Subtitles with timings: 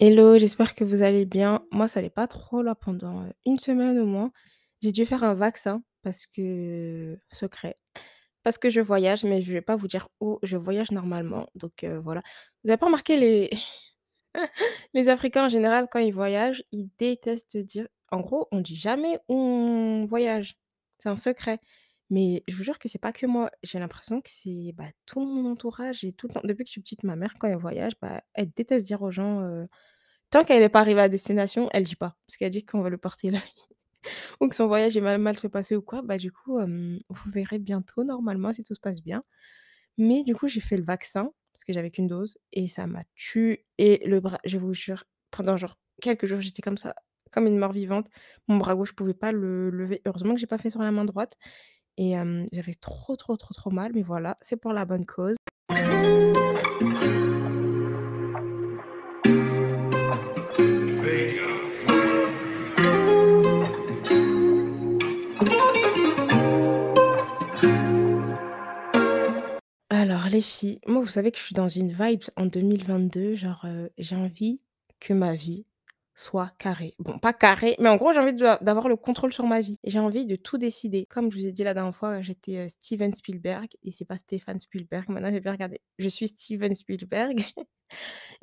[0.00, 1.62] Hello, j'espère que vous allez bien.
[1.72, 4.32] Moi, ça allait pas trop là pendant, heu, 1 semaine au moins.
[4.82, 7.76] J'ai dû faire un vaccin parce que secret,
[8.44, 11.84] parce que je voyage, mais je vais pas vous dire où je voyage normalement, donc
[11.84, 12.22] heu, voilà.
[12.64, 13.50] Vous avez pas remarqué les
[14.94, 19.18] les Africains en général quand ils voyagent, ils détestent dire en gros, on dit jamais
[19.28, 20.56] où on voyage.
[20.98, 21.60] C'est un secret.
[22.10, 23.50] Mais je vous jure que c'est pas que moi.
[23.62, 26.72] J'ai l'impression que c'est, bah, tout mon entourage et tout le temps depuis que je
[26.72, 29.66] suis petite, ma mère quand elle voyage, bah, elle déteste dire aux gens,
[30.30, 32.88] Tant qu'elle est pas arrivée à destination, elle dit pas, parce qu'elle dit qu'on va
[32.88, 33.40] le porter là
[34.40, 37.30] ou que son voyage est mal mal se passer ou quoi, bah, du coup, vous
[37.30, 39.24] verrez bientôt normalement si tout se passe bien.
[39.98, 43.02] Mais du coup, j'ai fait le vaccin parce que j'avais qu'une dose et ça m'a
[43.16, 44.38] tué le bras.
[44.44, 46.94] Je vous jure, pendant genre quelques jours, j'étais comme ça,
[47.32, 48.08] comme une mort vivante.
[48.48, 50.00] Mon bras gauche, je pouvais pas le lever.
[50.06, 51.36] Heureusement que j'ai pas fait sur la main droite
[52.00, 52.14] et
[52.50, 55.36] j'avais trop, trop, trop, trop mal, mais voilà, c'est pour la bonne cause.
[69.90, 73.66] Alors les filles, moi vous savez que je suis dans une vibe en 2022, genre,
[73.98, 74.62] j'ai envie
[75.00, 75.66] que ma vie
[76.20, 76.94] soit carrée.
[76.98, 79.78] Bon, pas carrée, mais en gros, j'ai envie d'avoir le contrôle sur ma vie.
[79.84, 81.06] J'ai envie de tout décider.
[81.06, 84.18] Comme je vous ai dit la dernière fois, j'étais, heu, Steven Spielberg et c'est pas
[84.18, 85.08] Stéphane Spielberg.
[85.08, 85.80] Maintenant, j'ai bien regardé.
[85.98, 87.42] Je suis Steven Spielberg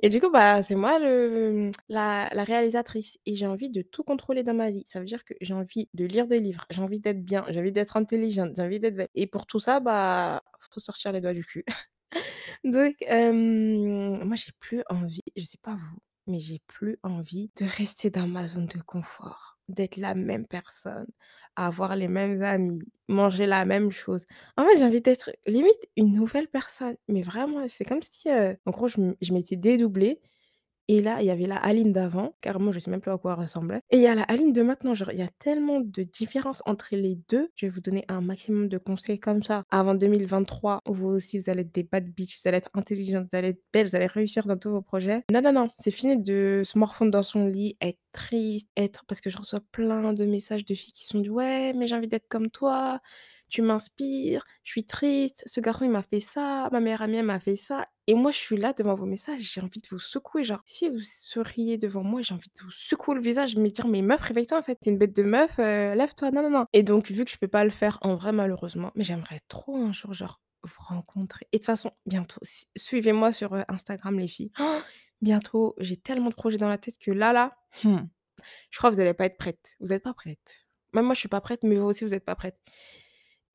[0.04, 4.44] et du coup, bah, c'est moi le la réalisatrice et j'ai envie de tout contrôler
[4.44, 4.84] dans ma vie.
[4.86, 7.60] Ça veut dire que j'ai envie de lire des livres, j'ai envie d'être bien, j'ai
[7.60, 11.22] envie d'être intelligente, j'ai envie d'être belle et pour tout ça, bah, faut sortir les
[11.22, 11.66] doigts du cul.
[12.64, 17.66] Donc, hem, moi, j'ai plus envie, je sais pas vous, mais j'ai plus envie de
[17.66, 21.08] rester dans ma zone de confort, d'être la même personne,
[21.56, 24.26] avoir les mêmes amis, manger la même chose.
[24.58, 28.58] En fait, j'ai envie d'être limite une nouvelle personne, mais vraiment, c'est comme si, heu,
[28.66, 30.22] en gros, je je m'étais dédoublée
[30.88, 33.34] et là, il y avait la Aline d'avant, carrément, je sais même plus à quoi
[33.38, 35.80] elle ressemblait et il y a la Aline de maintenant, genre, il y a tellement
[35.80, 37.50] de différence entre les 2.
[37.56, 41.40] Je vais vous donner un maximum de conseils comme ça avant 2023, où vous aussi,
[41.40, 43.96] vous allez être des bad bitch, vous allez être intelligente, vous allez être belle, vous
[43.96, 45.24] allez réussir dans tous vos projets.
[45.32, 49.22] Non, non, non, c'est fini de se morfondre dans son lit, être triste, être parce
[49.22, 52.08] que je reçois plein de messages de filles qui sont du: «Ouais, mais j'ai envie
[52.08, 53.02] d'être comme toi,
[53.50, 57.40] tu m'inspires, je suis triste, ce garçon il m'a fait ça, ma meilleure amie m'a
[57.40, 60.44] fait ça et moi je suis là devant vos messages, j'ai envie de vous secouer,
[60.44, 63.88] genre si vous souriez devant moi, j'ai envie de vous secouer le visage, me dire:
[63.88, 66.66] «Mais meuf réveille-toi en fait, tu une bête de meuf, heu, lève-toi, non, non, non»
[66.74, 69.76] et donc vu que je peux pas le faire en vrai malheureusement, mais j'aimerais trop
[69.78, 72.40] un jour genre vous rencontrer et de toute façon bientôt
[72.76, 74.52] suivez-moi sur, heu, Instagram les filles.
[74.60, 74.82] Oh,
[75.22, 77.98] Bientôt, j'ai tellement de projets dans la tête que là là, mmh,
[78.72, 79.76] je crois que vous allez pas être prêtes.
[79.80, 80.68] Vous êtes pas prêtes.
[80.94, 82.60] Même moi je suis pas prête, mais vous aussi vous êtes pas prêtes.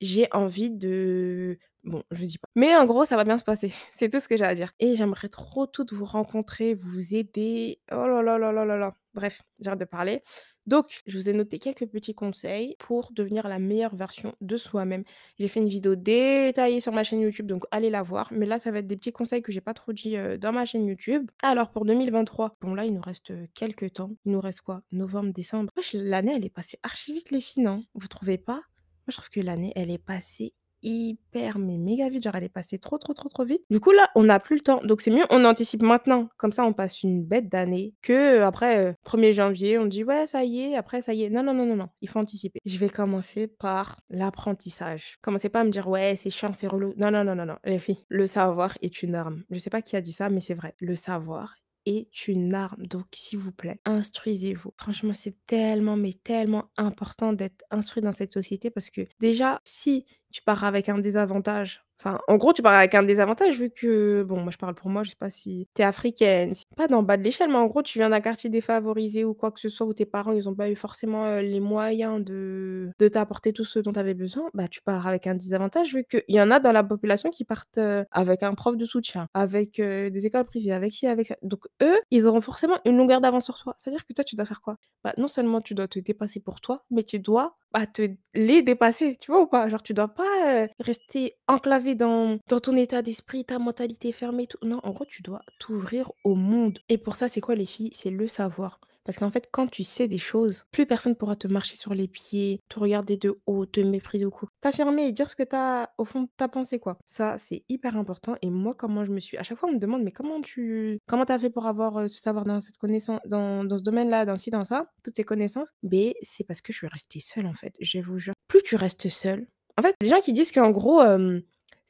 [0.02, 2.48] J'ai envie de bon, je dis pas.
[2.56, 3.72] Mais en gros, ça va bien se passer.
[3.96, 7.80] C'est tout ce que j'ai à dire et j'aimerais trop toutes vous rencontrer, vous aider.
[7.92, 8.94] Oh là là là là là là.
[9.14, 10.22] Bref, j'arrête de parler.
[10.66, 15.02] Donc, je vous ai noté quelques petits conseils pour devenir la meilleure version de soi-même.
[15.38, 18.28] J'ai fait une vidéo détaillée sur ma chaîne YouTube, donc allez la voir.
[18.32, 20.52] Mais là, ça va être des petits conseils que j'ai pas trop dit, heu, dans
[20.52, 21.30] ma chaîne YouTube.
[21.42, 24.10] Alors pour 2023, bon là, il nous reste, heu, quelques temps.
[24.24, 24.82] Il nous reste quoi?
[24.92, 25.72] Novembre, décembre.
[25.94, 27.84] L'année, elle est passée archi vite les filles, non?
[27.94, 28.62] Vous trouvez pas?
[29.06, 30.54] Moi, je trouve que l'année, elle est passée
[30.84, 33.62] hyper, mais méga vite, genre elle est passée trop, trop, trop, trop vite.
[33.70, 36.28] Du coup, là, on n'a plus le temps, donc c'est mieux, on anticipe maintenant.
[36.38, 40.02] Comme ça, on passe une bête d'année que, heu, après, heu, 1 janvier, on dit:
[40.04, 41.30] «Ouais, ça y est», après ça y est.
[41.30, 42.58] Non, non, non, non, non, il faut anticiper.
[42.64, 45.18] Je vais commencer par l'apprentissage.
[45.22, 46.92] Commencez pas à me dire: «Ouais, c'est chiant, c'est relou».
[46.96, 49.44] Non, non, non, non, non, les filles, le savoir est une arme.
[49.50, 50.74] Je sais pas qui a dit ça, mais c'est vrai.
[50.80, 51.54] Le savoir
[51.86, 52.86] est une arme.
[52.86, 54.72] Donc, s'il vous plaît, instruisez-vous.
[54.76, 60.06] Franchement, c'est tellement, mais tellement important d'être instruit dans cette société parce que déjà, si
[60.32, 64.40] tu pars avec un désavantage, en gros, tu pars avec un désavantage vu que, bon,
[64.40, 67.16] moi je parle pour moi, je sais pas si tu es africaine, pas dans bas
[67.16, 69.86] de l'échelle, mais en gros, tu viens d'un quartier défavorisé ou quoi que ce soit,
[69.86, 73.92] où tes parents, ils ont pas eu forcément les moyens de, t'apporter tout ce dont
[73.92, 76.72] tu avais besoin, bah tu pars avec un désavantage vu qu'il y en a dans
[76.72, 77.80] la population qui partent
[78.10, 81.36] avec un prof de soutien, avec des écoles privées, avec ci, avec ça.
[81.42, 83.74] Donc eux, ils auront forcément une longueur d'avance sur toi.
[83.78, 84.76] C'est-à-dire que toi, tu dois faire quoi?
[85.04, 88.62] Bah, non seulement tu dois te dépasser pour toi, mais tu dois, bah, te les
[88.62, 89.68] dépasser, tu vois ou pas?
[89.68, 94.58] Genre tu dois pas, rester enclavé dans ton état d'esprit, ta mentalité fermée, tout.
[94.62, 97.90] Non, en gros, tu dois t'ouvrir au monde et pour ça, c'est quoi les filles?
[97.92, 98.80] C'est le savoir.
[99.04, 102.06] Parce qu'en fait, quand tu sais des choses, plus personne pourra te marcher sur les
[102.06, 104.48] pieds, te regarder de haut, te mépriser ou quoi.
[104.60, 106.98] T'affirmer et dire ce que t'as au fond de ta pensée, quoi.
[107.04, 109.78] Ça, c'est hyper important et moi, comment je me suis à chaque fois, on me
[109.78, 112.78] demande: «Mais comment tu comment tu as fait pour avoir, heu, ce savoir dans cette
[112.78, 116.60] connaissance dans dans ce domaine-là, dans ci, dans ça, toutes ces connaissances?» beh, c'est parce
[116.60, 118.34] que je suis restée seule, en fait, je vous jure.
[118.48, 119.46] Plus tu restes seule
[119.78, 121.00] en fait, les gens qui disent qu'en gros,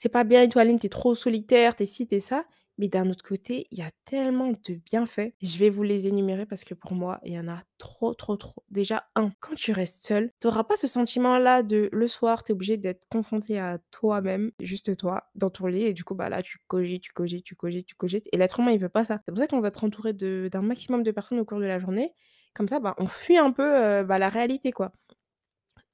[0.03, 2.45] c'est pas bien et tout, Aline, tu trop solitaire, t'es ci, tu ça,
[2.77, 5.33] Mais d'un autre côté, il y a tellement de bienfaits.
[5.41, 8.37] Je vais vous les énumérer parce que pour moi, il y en a trop, trop,
[8.37, 8.65] trop.
[8.69, 12.51] Déjà, un, quand tu restes seul, tu auras pas ce sentiment-là de le soir, tu
[12.51, 15.85] obligé d'être confronté à toi-même, juste toi, dans ton lit.
[15.85, 18.29] Et du coup, bah là, tu cogites, tu cogites, tu cogites, tu cogites.
[18.33, 19.21] Et l'être humain, il veut pas ça.
[19.25, 21.79] C'est pour ça qu'on va être entouré d'un maximum de personnes au cours de la
[21.79, 22.13] journée.
[22.55, 24.91] Comme ça, bah, on fuit un peu euh, bah, la réalité, quoi.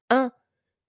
[0.08, 0.32] Un,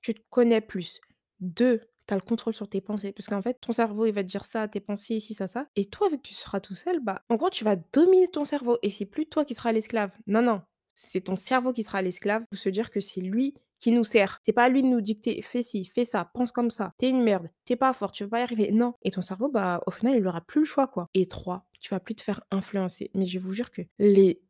[0.01, 1.01] tu te connais plus.
[1.41, 4.23] 2, tu as le contrôle sur tes pensées parce qu'en fait, ton cerveau, il va
[4.23, 6.75] te dire ça, tes pensées, ci, ça, ça et toi, vu que tu seras tout
[6.75, 9.71] seul, bah, en gros, tu vas dominer ton cerveau et c'est plus toi qui seras
[9.71, 10.11] l'esclave.
[10.27, 10.61] Non, non,
[10.95, 12.43] c'est ton cerveau qui sera l'esclave.
[12.51, 14.39] Faut se dire que c'est lui qui nous sert.
[14.45, 17.09] C'est pas à lui de nous dicter: «Fais ci, fais ça, pense comme ça, t'es
[17.09, 18.71] une merde, t'es pas fort, tu vas pas y arriver».
[18.71, 21.65] Non et ton cerveau, bah, au final, il aura plus le choix, quoi et 3,
[21.79, 23.11] tu vas plus te faire influencer.
[23.13, 24.41] Mais je vous jure que les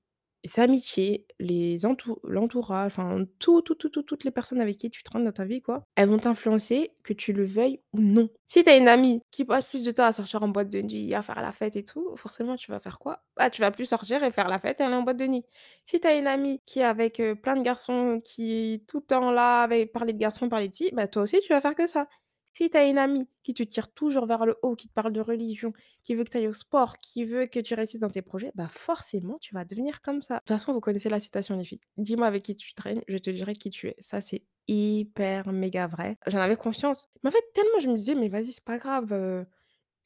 [0.43, 4.89] les amitiés, les entou l'entourage, enfin tout, tout, tout, tout toutes les personnes avec qui
[4.89, 8.29] tu traînes dans ta vie quoi, elles vont t'influencer que tu le veuilles ou non.
[8.47, 10.81] Si tu as une amie qui passe plus de temps à sortir en boîte de
[10.81, 13.23] nuit, à faire la fête et tout, forcément tu vas faire quoi?
[13.37, 15.43] Bah, tu vas plus sortir et faire la fête et aller en boîte de nuit.
[15.85, 19.31] Si tu as une amie qui est avec, plein de garçons, qui tout le temps
[19.31, 21.87] là avec parler de garçons, parler de ci, bah, toi aussi tu vas faire que
[21.87, 22.07] ça.
[22.53, 25.13] Si tu as une amie qui te tire toujours vers le haut, qui te parle
[25.13, 25.71] de religion,
[26.03, 28.51] qui veut que tu ailles au sport, qui veut que tu réussisses dans tes projets,
[28.55, 30.35] bah forcément, tu vas devenir comme ça.
[30.35, 31.79] De toute façon, vous connaissez la citation, les filles.
[31.97, 33.95] Dis-moi avec qui tu traînes, je te dirai qui tu es.
[33.99, 36.17] Ça, c'est hyper méga vrai.
[36.27, 37.07] J'en avais confiance.
[37.23, 39.45] Mais en fait, tellement je me disais, mais vas-y, c'est pas grave, euh,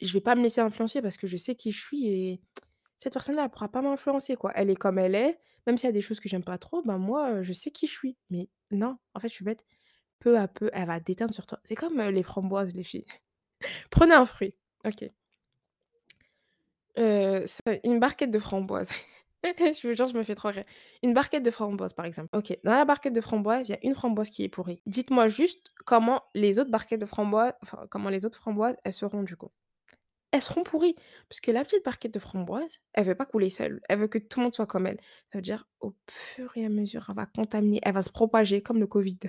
[0.02, 2.42] je vais pas me laisser influencer parce que je sais qui je suis et
[2.98, 4.52] cette personne-là, elle pourra pas m'influencer, quoi.
[4.56, 6.82] Elle est comme elle est, même s'il y a des choses que j'aime pas trop,
[6.84, 8.18] ben moi, euh, je sais qui je suis.
[8.30, 9.66] Mais non, en fait, je suis bête.
[10.20, 11.60] Peu à peu, elle va déteindre sur toi.
[11.64, 13.06] C'est comme euh, les framboises, les filles.
[13.92, 14.56] Prenez un fruit.
[14.86, 15.06] OK.
[16.96, 18.92] C'est une barquette de framboises.
[19.44, 20.64] Je me fais trop rire.
[21.02, 22.30] Une barquette de framboises, par exemple.
[22.38, 24.82] OK, dans la barquette de framboises, il y a une framboise qui est pourrie.
[24.86, 27.54] Dites-moi juste comment les autres barquettes de framboises
[27.90, 29.52] comment les autres framboises, elles seront du coup?
[30.34, 30.96] Elles seront pourries,
[31.30, 33.82] parce que la petite barquette de framboises, elle veut pas couler seule.
[33.88, 35.00] Elle veut que tout le monde soit comme elle.
[35.32, 38.62] Ça veut dire, au fur et à mesure, elle va contaminer, elle va se propager
[38.62, 39.20] comme le covid.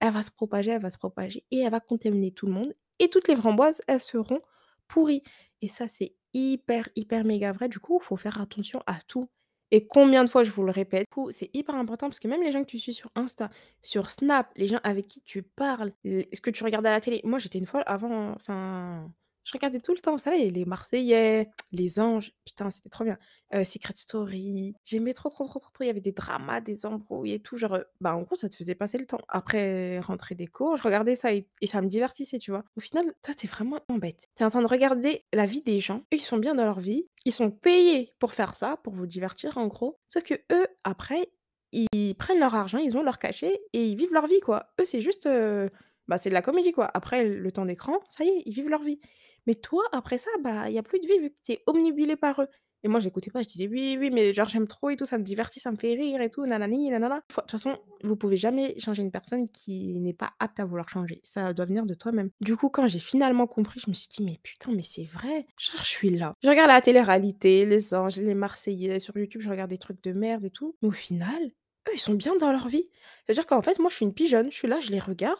[0.00, 2.74] Elle va se propager, elle va se propager et elle va contaminer tout le monde
[2.98, 4.40] et toutes les framboises, elles seront
[4.88, 5.22] pourries
[5.62, 7.68] et ça, c'est hyper, hyper méga vrai.
[7.68, 9.28] Du coup, il faut faire attention à tout
[9.72, 12.52] et combien de fois je vous le répète, c'est hyper important parce que même les
[12.52, 13.50] gens que tu suis sur Insta,
[13.82, 17.20] sur Snap, les gens avec qui tu parles, ce que tu regardes à la télé.
[17.24, 19.10] Moi, j'étais une fois avant, enfin,
[19.46, 23.16] je regardais tout le temps, vous savez, les Marseillais, les Anges, putain, c'était trop bien.
[23.54, 25.84] Heu, Secret Story, j'aimais trop, trop, trop, trop, trop.
[25.84, 28.48] Il y avait des dramas, des embrouilles et tout, genre, heu, bah, en gros, ça
[28.48, 29.20] te faisait passer le temps.
[29.28, 32.64] Après rentrée des cours, je regardais ça et ça me divertissait, tu vois?
[32.76, 34.28] Au final, toi, tu es vraiment bête.
[34.36, 36.64] Tu es en train de regarder la vie des gens, eux, ils sont bien dans
[36.64, 39.98] leur vie, ils sont payés pour faire ça, pour vous divertir, en gros.
[40.08, 41.30] Sauf que eux, après,
[41.72, 44.66] ils prennent leur argent, ils ont leur cachet et ils vivent leur vie, quoi.
[44.80, 45.68] Eux, c'est juste, heu,
[46.08, 46.90] bah, c'est de la comédie, quoi.
[46.94, 48.98] Après le temps d'écran, ça y est, ils vivent leur vie.
[49.46, 51.62] Mais toi, après ça, bah, il y a plus de vie vu que tu es
[51.66, 52.48] obnubilé par eux.
[52.84, 55.18] Et moi, j'écoutais pas, je disais: «Oui, oui, mais genre j'aime trop et tout, ça
[55.18, 57.16] me divertit, ça me fait rire et tout, nanani, nanana».
[57.16, 60.88] De toute façon, vous pouvez jamais changer une personne qui n'est pas apte à vouloir
[60.88, 61.20] changer.
[61.24, 62.30] Ça doit venir de toi-même.
[62.40, 65.46] Du coup, quand j'ai finalement compris, je me suis dit: «Mais putain, mais c'est vrai,
[65.58, 66.34] genre je suis là».
[66.42, 70.12] Je regarde la télé-réalité, les Anges, les Marseillais, sur YouTube, je regarde des trucs de
[70.12, 70.76] merde et tout.
[70.82, 71.42] Mais au final,
[71.88, 72.88] eux, ils sont bien dans leur vie.
[73.26, 75.38] C'est-à-dire qu'en fait, moi, je suis une pigeonne, je suis là, je les regarde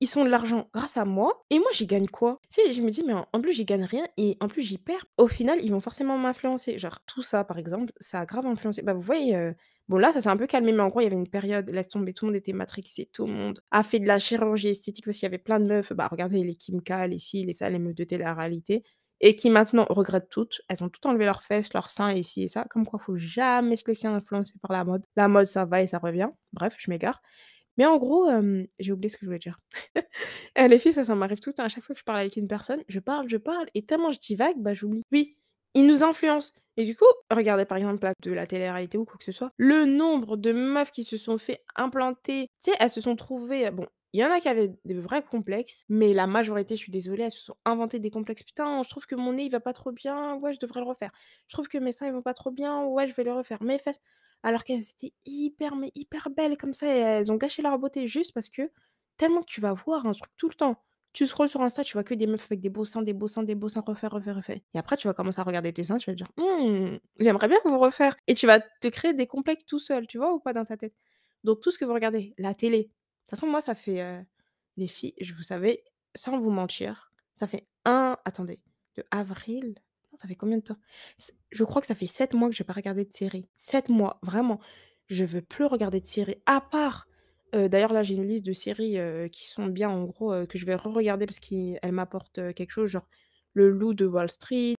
[0.00, 2.40] ils sont de l'argent grâce à moi et moi j'y gagne quoi?
[2.50, 4.78] Tu sais, je me dis: «Mais en plus j'y gagne rien et en plus j'y
[4.78, 5.06] perds».
[5.18, 6.78] Au final, ils vont forcément m'influencer.
[6.78, 8.82] Genre tout ça par exemple, ça a grave influencé.
[8.82, 9.54] Bah, vous voyez, heu,
[9.88, 11.70] bon là ça s'est un peu calmé, mais en gros il y avait une période,
[11.70, 14.68] laisse tomber, tout le monde était matrixé, tout le monde a fait de la chirurgie
[14.68, 17.44] esthétique parce qu'il y avait plein de meufs, bah, regardez les Kim K, les ci,
[17.44, 18.82] les ça, les meufs de télé-réalité
[19.20, 20.60] et qui maintenant regrettent toutes.
[20.68, 22.64] Elles ont toutes enlevé leurs fesses, leurs seins et ci et ça.
[22.68, 25.06] Comme quoi, faut jamais se laisser influencer par la mode.
[25.16, 26.28] La mode ça va et ça revient.
[26.52, 27.22] Bref, je m'égare.
[27.76, 28.28] Mais en gros,
[28.78, 29.58] j'ai oublié ce que je voulais dire.
[30.58, 31.64] Heu, les filles, ça, ça m'arrive tout le temps.
[31.64, 34.12] À chaque fois que je parle avec une personne, je parle, je parle et tellement
[34.12, 35.02] je divague, bah, j'oublie.
[35.12, 35.36] Oui,
[35.74, 39.24] ils nous influencent et du coup, regardez par exemple de la télé-réalité ou quoi que
[39.24, 43.00] ce soit, le nombre de meufs qui se sont fait implanter, tu sais, elles se
[43.00, 46.74] sont trouvées, bon, il y en a qui avaient des vrais complexes, mais la majorité,
[46.76, 48.42] je suis désolée, elles se sont inventées des complexes.
[48.42, 50.86] «Putain, je trouve que mon nez, il va pas trop bien, ouais, je devrais le
[50.86, 51.10] refaire.
[51.48, 53.62] Je trouve que mes seins, ils vont pas trop bien, ouais, je vais les refaire.
[53.62, 54.00] Mes fesses»
[54.42, 58.06] alors qu'elles étaient hyper, mais hyper belles comme ça et elles ont gâché leur beauté
[58.06, 58.70] juste parce que
[59.16, 60.82] tellement que tu vas voir un truc tout le temps.
[61.12, 63.26] Tu scrolles sur Insta, tu vois que des meufs avec des beaux seins, des beaux
[63.26, 65.82] seins, des beaux seins, refaits, refaits, refaits et après tu vas commencer à regarder tes
[65.84, 69.14] seins, tu vas te dire: «Mmh, j'aimerais bien vous refaire» et tu vas te créer
[69.14, 70.94] des complexes tout seul, tu vois ou pas dans ta tête?
[71.44, 74.24] Donc tout ce que vous regardez, la télé, de toute façon moi ça fait, heu,
[74.76, 78.60] les filles, je vous savez, sans vous mentir, ça fait un attendez,
[78.96, 79.76] de avril
[80.20, 80.76] ça fait combien de temps?
[81.50, 83.48] Je crois que ça fait 7 mois que j'ai pas regardé de série.
[83.56, 84.60] 7 mois, vraiment.
[85.08, 87.06] Je veux plus regarder de série, à part,
[87.52, 88.98] d'ailleurs là j'ai une liste de séries,
[89.30, 93.08] qui sont bien en gros, que je vais re-regarder parce qu'elles m'apportent, quelque chose, genre
[93.52, 94.74] Le Loup de Wall Street,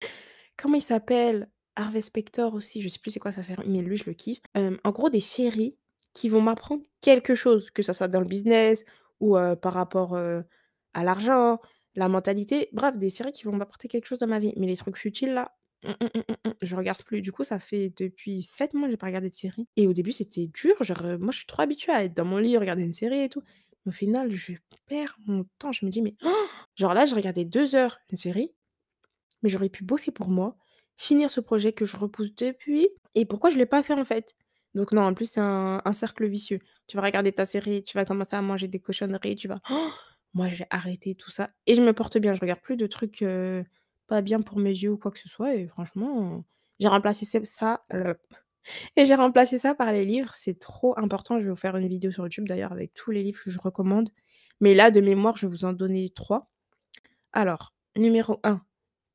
[0.57, 1.49] comment il s'appelle?
[1.77, 4.41] Harvey Specter aussi, je sais plus c'est quoi sa série, mais lui je le kiffe.
[4.55, 5.77] En gros des séries
[6.13, 8.83] qui vont m'apprendre quelque chose, que ça soit dans le business
[9.19, 11.59] ou, par rapport, à l'argent,
[11.97, 14.53] la mentalité, bref des séries qui vont m'apporter quelque chose dans ma vie.
[14.57, 17.21] Mais les trucs futiles là, mmh, mmh, mmh, je regarde plus.
[17.21, 19.93] Du coup, ça fait depuis 7 mois que j'ai pas regardé de série et au
[19.93, 22.57] début c'était dur, genre, heu, moi je suis trop habituée à être dans mon lit,
[22.57, 23.43] regarder une série et tout.
[23.87, 24.53] Au final, je
[24.87, 26.15] perds mon temps, je me dis: «Mais»
[26.75, 28.53] genre là, j'ai regardé 2 heures une série,
[29.43, 30.57] mais j'aurais pu bosser pour moi,
[30.97, 34.35] finir ce projet que je repousse depuis et pourquoi je l'ai pas fait en fait?
[34.75, 36.59] Donc non, en plus c'est un un cercle vicieux.
[36.87, 39.59] Tu vas regarder ta série, tu vas commencer à manger des cochonneries, tu vas
[40.37, 43.25] moi j'ai arrêté tout ça et je me porte bien, je regarde plus de trucs,
[44.07, 46.45] pas bien pour mes yeux ou quoi que ce soit et franchement,
[46.79, 47.81] j'ai remplacé ça
[48.95, 51.39] et j'ai remplacé ça par les livres, c'est trop important.
[51.39, 53.59] Je vais vous faire une vidéo sur YouTube d'ailleurs avec tous les livres que je
[53.59, 54.09] recommande,
[54.61, 56.51] mais là de mémoire, je vais vous en donner 3.
[57.33, 58.61] Alors, numéro 1,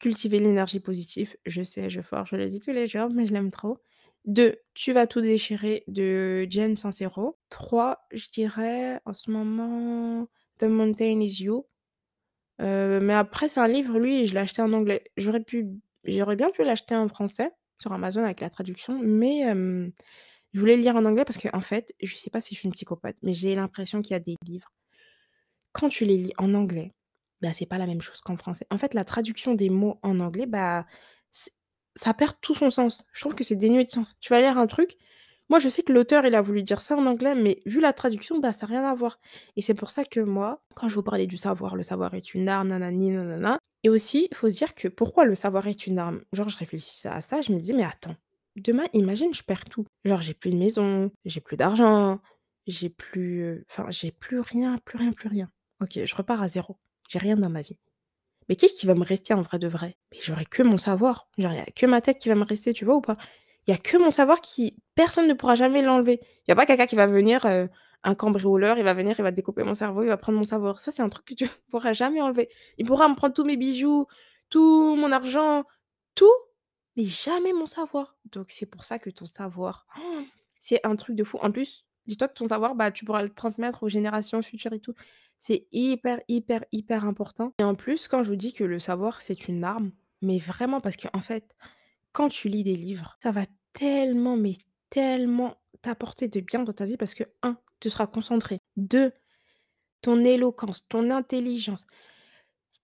[0.01, 1.37] cultiver l'énergie positive.
[1.47, 3.79] Je sais, je force, je le dis tous les jours, mais je l'aime trop.
[4.25, 7.39] 2, Tu vas tout déchirer de Jen Sincero.
[7.51, 10.29] 3, je dirais en ce moment
[10.63, 11.67] The Mountain is You.
[12.61, 15.05] Heu, mais après c'est un livre, lui, je l'ai acheté en anglais.
[15.17, 15.69] J'aurais pu
[16.05, 17.51] j'aurais bien pu l'acheter en français
[17.81, 19.45] sur Amazon avec la traduction, mais
[20.53, 22.67] je voulais le lire en anglais parce qu'en fait, je sais pas si je suis
[22.69, 24.71] une psychopathe, mais j'ai l'impression qu'il y a des livres,
[25.73, 26.93] quand tu les lis en anglais,
[27.41, 28.67] bah, c'est pas la même chose qu'en français.
[28.71, 30.87] En fait, la traduction des mots en anglais, bah,
[31.95, 33.05] ça perd tout son sens.
[33.13, 34.15] Je trouve que c'est dénué de sens.
[34.21, 34.97] Tu vas lire un truc,
[35.53, 37.93] moi je sais que l'auteur, il a voulu dire ça en anglais, mais vu la
[37.93, 39.19] traduction, bah, ça a rien à voir
[39.57, 42.35] et c'est pour ça que moi, quand je vous parlais du savoir, le savoir est
[42.35, 45.87] une arme, nanani nanana et aussi, il faut se dire que pourquoi le savoir est
[45.87, 46.23] une arme?
[46.33, 48.17] Genre je réfléchissais à ça, je me dis: «Mais attends,
[48.57, 49.87] demain, imagine je perds tout».
[50.05, 52.21] Genre j'ai plus de maison, j'ai plus d'argent,
[52.67, 55.51] j'ai plus, heu, enfin j'ai plus rien, plus rien, plus rien.
[55.83, 56.79] OK, je repars à zéro.
[57.09, 57.79] J'ai rien dans ma vie.
[58.49, 59.97] Mais qu'est-ce qui va me rester en vrai de vrai?
[60.13, 61.29] Mais j'aurai que mon savoir.
[61.43, 63.17] A que ma tête qui va me rester, tu vois ou pas?
[63.67, 66.21] Il y a que mon savoir qui personne ne pourra jamais l'enlever.
[66.23, 67.69] Il y a pas quelqu'un qui va venir, heu,
[68.05, 70.81] un cambrioleur, il va venir, il va découper mon cerveau, il va prendre mon savoir.
[70.81, 72.49] Ça, c'est un truc que tu pourras jamais enlever.
[72.79, 74.07] Il pourra me prendre tous mes bijoux,
[74.51, 75.65] tout mon argent,
[76.15, 76.33] tout,
[76.97, 78.17] mais jamais mon savoir.
[78.33, 79.87] Donc c'est pour ça que ton savoir,
[80.59, 81.39] c'est un truc de fou.
[81.43, 84.81] En plus, dis-toi que ton savoir, bah, tu pourras le transmettre aux générations futures et
[84.81, 84.95] tout.
[85.39, 89.23] C'est hyper, hyper, hyper important et en plus, quand je vous dis que le savoir,
[89.23, 89.91] c'est une arme,
[90.21, 91.57] mais vraiment parce qu'en fait,
[92.13, 94.55] quand tu lis des livres, ça va tellement, mais
[94.91, 98.61] tellement t'apporter de bien dans ta vie parce que un, tu seras concentré.
[98.77, 99.13] 2,
[100.03, 101.87] ton éloquence, ton intelligence,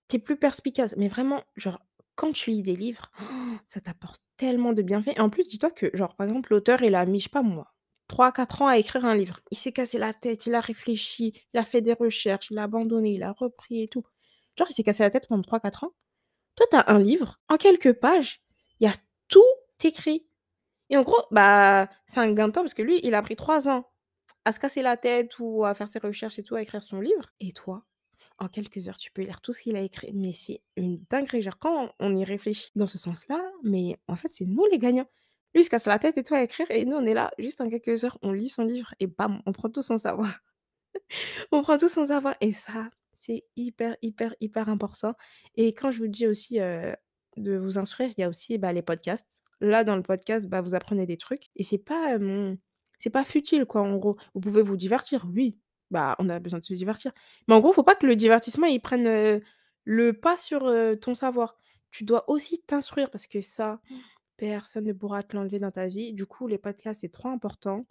[0.08, 0.97] tu es plus perspicace.
[0.97, 1.80] Mais vraiment, genre,
[2.14, 3.11] quand tu lis des livres,
[3.66, 6.94] ça t'apporte tellement de bienfaits et en plus, dis-toi que, genre, par exemple, l'auteur, il
[6.94, 7.75] a mis, je sais pas moi,
[8.08, 9.40] 3-4 ans à écrire un livre.
[9.50, 12.64] Il s'est cassé la tête, il a réfléchi, il a fait des recherches, il a
[12.64, 14.04] abandonné, il a repris et tout.
[14.56, 15.92] Genre, il s'est cassé la tête pendant 3-4 ans.
[16.56, 18.42] Toi, tu as un livre, en quelques pages,
[18.80, 18.94] il y a
[19.78, 20.26] tout écrit
[20.90, 23.37] et en gros, bah, c'est un gain de temps parce que lui, il a pris
[23.37, 23.90] 3 ans
[24.44, 27.00] à se casser la tête ou à faire ses recherches et tout, à écrire son
[27.00, 27.85] livre et toi,
[28.38, 30.12] en quelques heures, tu peux lire tout ce qu'il a écrit.
[30.14, 34.28] Mais c'est une dinguerie, genre quand on y réfléchit dans ce sens-là, mais en fait,
[34.28, 35.08] c'est nous les gagnants.
[35.54, 37.30] Lui, il se casse la tête et tout à écrire et nous, on est là,
[37.38, 40.30] juste en quelques heures, on lit son livre et bam, on prend tout son savoir.
[41.52, 45.14] On prend tout son savoir et ça, c'est hyper, hyper, hyper important
[45.56, 46.94] et quand je vous dis aussi, heu,
[47.37, 49.42] de vous instruire, il y a aussi, bah, les podcasts.
[49.61, 52.17] Là, dans le podcast, bah, vous apprenez des trucs et c'est pas,
[52.99, 54.17] c'est pas futile, quoi, en gros.
[54.35, 55.59] Vous pouvez vous divertir, oui,
[55.91, 57.12] bah, on a besoin de se divertir.
[57.47, 59.41] Mais en gros, faut pas que le divertissement, il prenne,
[59.85, 61.57] le pas sur, ton savoir.
[61.91, 63.81] Tu dois aussi t'instruire parce que ça,
[64.37, 66.15] personne ne pourra te l'enlever dans ta vie.
[66.15, 67.87] Du coup, les podcasts, c'est trop important.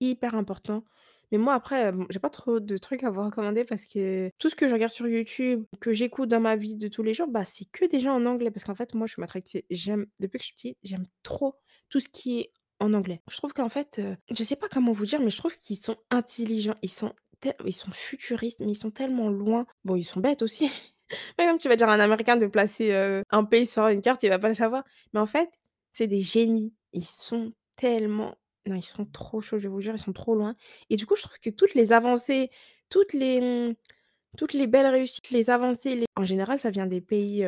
[0.00, 0.84] Hyper important.
[1.32, 4.50] Mais moi après, hem, j'ai pas trop de trucs à vous recommander parce que tout
[4.50, 7.28] ce que je regarde sur YouTube, que j'écoute dans ma vie de tous les jours,
[7.28, 8.50] bah, c'est que déjà en anglais.
[8.50, 9.64] Parce qu'en fait, moi, je suis matrixée.
[9.70, 11.56] J'aime depuis que je suis petite, j'aime trop
[11.88, 13.22] tout ce qui est en anglais.
[13.30, 15.76] Je trouve qu'en fait, heu, je sais pas comment vous dire, mais je trouve qu'ils
[15.76, 17.12] sont intelligents, ils sont
[17.64, 19.66] ils sont futuristes, mais ils sont tellement loin.
[19.84, 20.70] Bon, ils sont bêtes aussi.
[21.36, 24.00] Par exemple, tu vas dire à un Américain de placer, heu, un pays sur une
[24.00, 24.84] carte, il va pas le savoir.
[25.12, 25.50] Mais en fait,
[25.92, 26.74] c'est des génies.
[26.92, 28.36] Ils sont tellement
[28.66, 30.54] non, ils sont trop chauds, je vais vous jure, ils sont trop loin
[30.90, 32.50] et du coup, je trouve que toutes les avancées,
[32.90, 33.40] toutes les,
[33.70, 33.74] mmh,
[34.38, 37.44] toutes les belles réussites, les avancées, en général, ça vient des pays,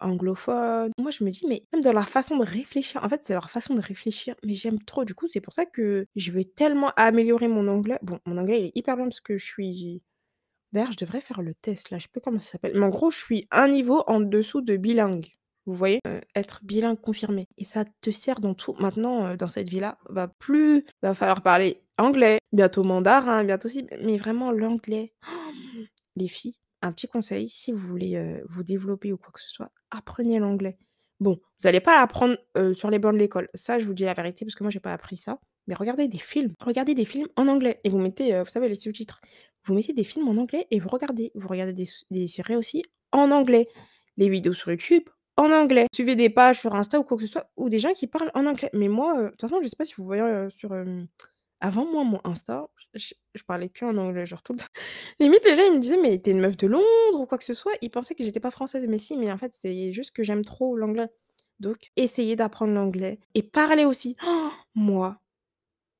[0.00, 0.92] anglophones.
[0.98, 3.50] Moi, je me dis: «Mais même dans leur façon de réfléchir», en fait, c'est leur
[3.50, 5.04] façon de réfléchir, mais j'aime trop.
[5.04, 7.98] Du coup, c'est pour ça que je veux tellement améliorer mon anglais.
[8.02, 10.02] Bon, mon anglais, il est hyper bien parce que je suis
[10.72, 12.90] d'ailleurs, je devrais faire le test là, je sais plus comment ça s'appelle, mais en
[12.90, 15.28] gros, je suis un niveau en dessous de bilingue.
[15.68, 16.00] Vous voyez?
[16.06, 18.74] Heu, être bilingue confirmé et ça te sert dans tout.
[18.80, 23.86] Maintenant, heu, dans cette vie-là, va plus va falloir parler anglais, bientôt mandarin, bientôt ci,
[24.02, 25.12] mais vraiment l'anglais.
[26.16, 29.50] Les filles, un petit conseil, si vous voulez, heu, vous développer ou quoi que ce
[29.50, 30.78] soit, apprenez l'anglais.
[31.20, 32.38] Bon, vous allez pas l'apprendre,
[32.72, 33.48] sur les bancs de l'école.
[33.52, 35.38] Ça, je vous dis la vérité parce que moi j'ai pas appris ça.
[35.66, 38.80] Mais regardez des films, regardez des films en anglais et vous mettez, vous savez les
[38.80, 39.20] sous-titres.
[39.64, 41.30] Vous mettez des films en anglais et vous regardez.
[41.34, 41.74] Vous regardez
[42.10, 43.68] des séries aussi en anglais.
[44.16, 45.02] Les vidéos sur YouTube
[45.38, 45.86] en anglais.
[45.94, 48.32] Suivez des pages sur Insta ou quoi que ce soit ou des gens qui parlent
[48.34, 48.70] en anglais.
[48.74, 51.08] Mais moi, heu, de toute façon, je sais pas si vous voyez, heu, sur, hem,
[51.60, 54.66] avant moi, mon Insta, je parlais que en anglais, genre tout le temps.
[55.20, 56.84] Limite, les gens, ils me disaient: «Mais tu es une meuf de Londres
[57.20, 57.72] ou quoi que ce soit».
[57.82, 60.44] Ils pensaient que j'étais pas française, mais si, mais en fait, c'est juste que j'aime
[60.44, 61.08] trop l'anglais.
[61.60, 64.16] Donc essayez d'apprendre l'anglais et parler aussi.
[64.74, 65.18] Moi,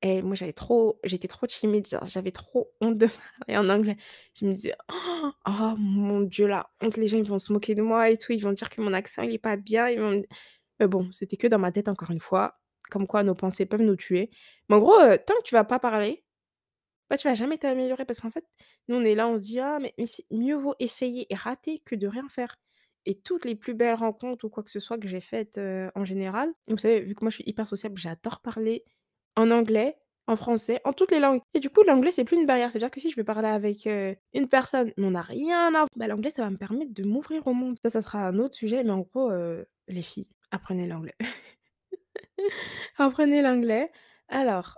[0.01, 3.07] eh, moi, j'avais trop j'étais trop timide, j'avais trop honte de
[3.47, 3.97] parler en anglais.
[4.35, 4.75] Je me disais:
[5.47, 8.31] «Oh mon Dieu, la honte, les gens, ils vont se moquer de moi et tout,
[8.33, 10.21] ils vont dire que mon accent, il est pas bien, ils vont me»
[10.79, 12.59] mais bon, c'était que dans ma tête, encore une fois,
[12.91, 14.31] comme quoi nos pensées peuvent nous tuer.
[14.69, 16.25] Mais en gros, heu, tant que tu vas pas parler,
[17.09, 18.45] bah, tu vas jamais t'améliorer parce qu'en fait,
[18.87, 21.79] nous, on est là, on se dit: «Ah mais mais mieux vaut essayer et rater
[21.85, 22.55] que de rien faire»
[23.05, 25.89] et toutes les plus belles rencontres ou quoi que ce soit que j'ai faites, heu,
[25.95, 28.83] en général, vous savez, vu que moi, je suis hyper sociable, j'adore parler
[29.35, 32.45] en anglais, en français, en toutes les langues et du coup, l'anglais, c'est plus une
[32.45, 32.71] barrière.
[32.71, 35.85] C'est-à-dire que si je veux parler avec, heu, une personne, mais on n'a rien à
[35.95, 37.77] bah, l'anglais, ça va me permettre de m'ouvrir au monde.
[37.81, 41.15] Ça, ça sera un autre sujet, mais en gros, heu, les filles, apprenez l'anglais.
[42.97, 43.91] Apprenez l'anglais.
[44.27, 44.77] Alors,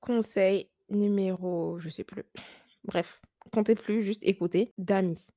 [0.00, 2.24] conseil numéro je sais plus.
[2.84, 3.20] Bref,
[3.52, 5.28] comptez plus, juste écoutez, d'amis.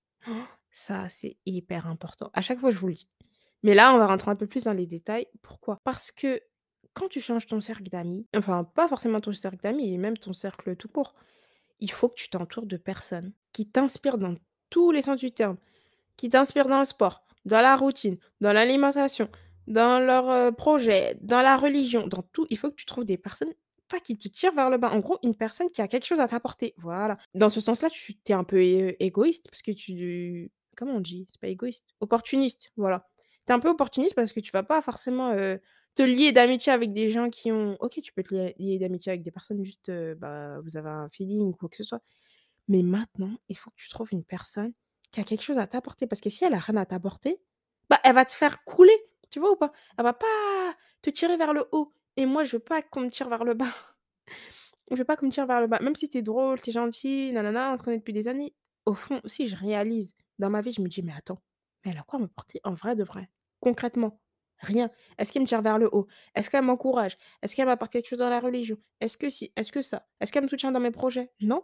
[0.71, 2.31] Ça, c'est hyper important.
[2.33, 3.09] À chaque fois, je vous le dis.
[3.63, 5.27] Mais là, on va rentrer un peu plus dans les détails.
[5.41, 5.77] Pourquoi?
[5.83, 6.41] Parce que
[6.93, 10.75] quand tu changes ton cercle d'amis, enfin, pas forcément ton cercle d'amis, même ton cercle
[10.75, 11.13] tout court,
[11.79, 14.35] il faut que tu t'entoures de personnes qui t'inspirent dans
[14.69, 15.57] tous les sens du terme,
[16.17, 19.29] qui t'inspirent dans le sport, dans la routine, dans l'alimentation,
[19.67, 22.45] dans leurs, heu, projets, dans la religion, dans tout.
[22.49, 23.53] Il faut que tu trouves des personnes,
[23.89, 26.19] pas qui te tirent vers le bas, en gros, une personne qui a quelque chose
[26.21, 27.17] à t'apporter, voilà.
[27.35, 28.61] Dans ce sens-là, tu es un peu
[28.99, 31.27] égoïste parce que tu comment on dit?
[31.31, 31.85] C'est pas égoïste?
[31.99, 33.07] Opportuniste, voilà.
[33.47, 35.33] Tu un peu opportuniste parce que tu vas pas forcément,
[35.95, 39.23] te lier d'amitié avec des gens qui ont OK, tu peux te lier d'amitié avec
[39.23, 42.01] des personnes juste, bah, vous avez un feeling ou quoi que ce soit.
[42.67, 44.73] Mais maintenant, il faut que tu trouves une personne
[45.11, 47.41] qui a quelque chose à t'apporter parce que si elle a rien à t'apporter,
[47.89, 48.95] bah, elle va te faire couler,
[49.29, 49.71] tu vois ou pas?
[49.97, 50.27] Elle va pas
[51.01, 53.53] te tirer vers le haut et moi, je veux pas qu'on me tire vers le
[53.55, 53.73] bas.
[54.91, 55.79] Je veux pas qu'on me tire vers le bas.
[55.81, 58.53] Même si tu es drôle, tu es gentil, nanana, on se connaît depuis des années.
[58.85, 61.39] Au fond, si je réalise dans ma vie, je me dis: «Mais attends,
[61.83, 63.29] mais elle a quoi à m'apporter en vrai de vrai?
[63.59, 64.21] Concrètement?
[64.59, 64.91] Rien.
[65.17, 66.07] Est-ce qu'elle me tire vers le haut?
[66.35, 67.17] Est-ce qu'elle m'encourage?
[67.41, 68.77] Est-ce qu'elle m'apporte quelque chose dans la religion?
[68.99, 69.51] Est-ce que si?
[69.55, 70.07] Est-ce que ça?
[70.19, 71.31] Est-ce qu'elle me soutient dans mes projets?
[71.41, 71.63] Non?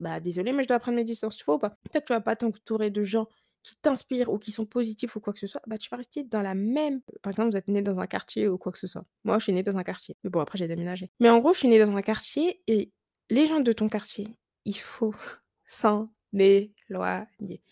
[0.00, 1.76] Bah, désolée, mais je dois prendre mes distances, tu vois ou pas?
[1.92, 3.28] Toi, tu vas pas t'entourer de gens
[3.62, 6.24] qui t'inspirent ou qui sont positifs ou quoi que ce soit, bah, tu vas rester
[6.24, 8.88] dans la même par exemple, vous êtes nés dans un quartier ou quoi que ce
[8.88, 9.04] soit.
[9.22, 11.12] Moi, je suis née dans un quartier, mais bon, après j'ai déménagé.
[11.20, 12.92] Mais en gros, je suis née dans un quartier et
[13.30, 14.26] les gens de ton quartier,
[14.64, 15.14] il faut
[15.66, 17.62] s'en éloigner.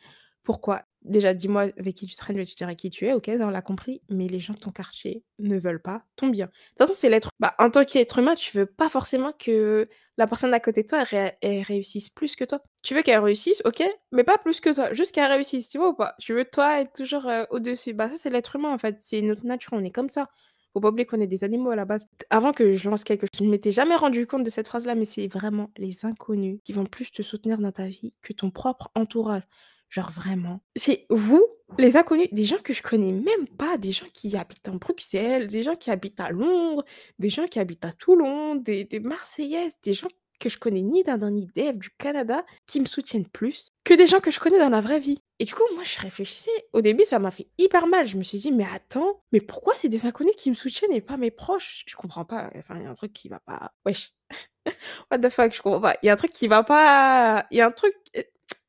[0.44, 0.85] Pourquoi?
[1.03, 3.49] Déjà, dis-moi avec qui tu traînes, je te dire avec qui tu es, OK, on
[3.49, 6.47] l'a compris, mais les gens de ton quartier ne veulent pas ton bien.
[6.47, 9.89] De toute façon, c'est l'être bah, en tant qu'être humain, tu veux pas forcément que
[10.19, 12.63] la personne à côté de toi, elle ré elle réussisse plus que toi.
[12.83, 13.83] Tu veux qu'elle réussisse, OK,
[14.13, 16.15] mais pas plus que toi, juste qu'elle réussisse, tu vois ou pas?
[16.21, 17.95] Tu veux toi être toujours, au-dessus.
[17.95, 20.27] Bah, ça, c'est l'être humain, en fait, c'est notre nature, on est comme ça.
[20.73, 22.07] Faut pas oublier qu'on est des animaux à la base.
[22.31, 24.95] Avant que je lance quelque chose, je ne m'étais jamais rendu compte de cette phrase-là,
[24.95, 28.51] mais c'est vraiment les inconnus qui vont plus te soutenir dans ta vie que ton
[28.51, 29.43] propre entourage.
[29.90, 30.61] Genre vraiment.
[30.76, 31.44] C'est vous,
[31.79, 35.48] les inconnus, des gens que je connais même pas, des gens qui habitent en Bruxelles,
[35.48, 36.85] des gens qui habitent à Londres,
[37.18, 40.09] des gens qui habitent à Toulon, des marseillaises, des gens
[40.40, 44.07] que je connais ni d'Adam ni d'Ève du Canada, qui me soutiennent plus que des
[44.07, 45.18] gens que je connais dans la vraie vie.
[45.38, 46.50] Et du coup, moi, je réfléchissais.
[46.72, 48.09] Au début, ça m'a fait hyper mal.
[48.09, 51.00] Je me suis dit: «Mais attends, mais pourquoi c'est des inconnus qui me soutiennent et
[51.00, 52.50] pas mes proches?» je comprends pas.
[52.57, 53.72] Enfin, il y a un truc qui va pas.
[53.87, 54.12] Wesh.
[55.11, 55.53] What the fuck?
[55.55, 55.96] Je comprends pas.
[56.03, 57.46] Il y a un truc qui va pas.
[57.50, 58.24] Il y a un truc, heu,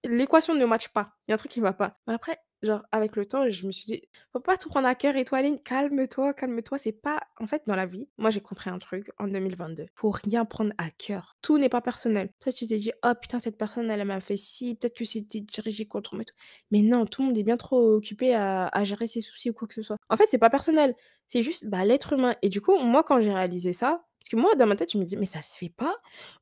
[0.06, 1.14] l'équation ne match pas.
[1.28, 1.98] Il y a un truc qui va pas.
[2.08, 4.02] Mais après, genre, avec le temps, je me suis dit:
[4.34, 6.78] «Faut pas tout prendre à cœur et toi, calme-toi, calme-toi».
[6.78, 9.86] C'est pas en fait, dans la vie, moi, j'ai compris un truc en 2022.
[9.96, 11.36] Faut rien prendre à cœur.
[11.42, 12.30] Tout n'est pas personnel.
[12.40, 15.42] Toi, tu t'es dit: «Oh putain, cette personne, elle m'a fait ci, peut-être que c'était
[15.42, 16.36] dirigé contre moi et tout».
[16.72, 19.54] Mais non, tout le monde est bien trop occupé à à gérer ses soucis ou
[19.54, 19.98] quoi que ce soit.
[20.10, 20.96] En fait, c'est pas personnel.
[21.28, 24.36] C'est juste, bah, l'être humain et du coup, moi, quand j'ai réalisé ça parce que
[24.36, 25.96] moi, dans ma tête, je me dis: «Mais ça se fait pas.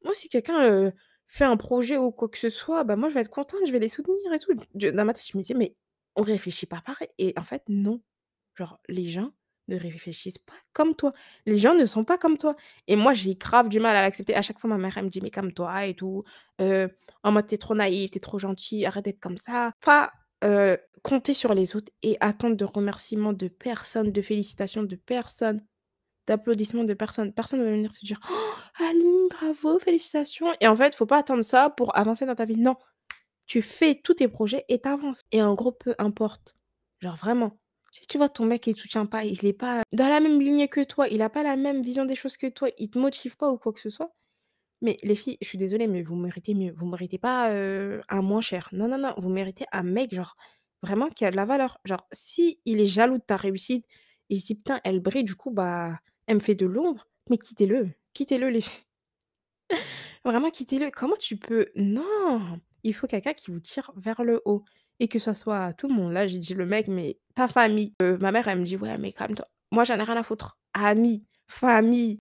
[0.04, 0.92] Moi, si quelqu'un, heu,
[1.30, 3.74] fait un projet ou quoi que ce soit, bah, moi, je vais être contente, je
[3.74, 4.54] vais les soutenir et tout».
[4.76, 5.76] Dans ma tête, je me disais: «Mais
[6.18, 8.02] on réfléchit pas pareil» et en fait, non.
[8.58, 9.32] Genre, les gens
[9.70, 11.14] ne réfléchissent pas comme toi.
[11.48, 12.56] Les gens ne sont pas comme toi
[12.88, 14.36] et moi, j'ai grave du mal à l'accepter.
[14.36, 16.24] À chaque fois, ma mère, elle me dit: «Mais calme-toi et tout,
[16.62, 16.90] heu,
[17.24, 19.74] en mode: "Tu es trop naïf, tu es trop gentil, arrête d'être comme ça"».
[19.82, 20.12] Pas,
[20.46, 25.62] heu, compter sur les autres et attendre de remerciements de personne, de félicitations de personne,
[26.30, 27.34] d'applaudissements de personne.
[27.34, 31.44] Personne va venir te dire: «Oh Aline, bravo, félicitations» et en fait, faut pas attendre
[31.44, 32.58] ça pour avancer dans ta vie.
[32.58, 32.78] Non,
[33.48, 36.54] Tu fais tous tes projets et tu avances et en gros, peu importe,
[37.00, 37.60] genre vraiment,
[37.92, 40.40] si tu vois ton mec il te soutient pas, il est pas dans la même
[40.40, 43.00] lignée que toi, il a pas la même vision des choses que toi, il te
[43.00, 44.14] motive pas ou quoi que ce soit,
[44.82, 46.72] mais les filles, je suis désolée, mais vous méritez mieux.
[46.76, 48.70] Vous méritez pas, heu, un moins cher.
[48.72, 50.36] Non, non, non, vous méritez un mec, genre,
[50.84, 51.80] vraiment qui a de la valeur.
[51.86, 53.86] Genre, si il est jaloux de ta réussite,
[54.30, 57.38] il se dit: «Putain, elle brille, du coup, bah, elle me fait de l'ombre», mais
[57.38, 58.86] quittez-le, quittez-le les filles.
[60.26, 60.92] Vraiment quittez-le.
[60.92, 61.68] Comment tu peux?
[61.76, 62.60] Non!
[62.84, 64.64] Il faut quelqu'un qui vous tire vers le haut
[65.00, 66.14] et que ça soit tout le monde.
[66.14, 67.94] Là, j'ai dit le mec, mais ta famille.
[68.02, 69.46] Heu, ma mère, elle me dit: «Ouais, mais calme-toi».
[69.72, 70.58] Moi, j'en ai rien à foutre.
[70.74, 72.20] Amis, famille,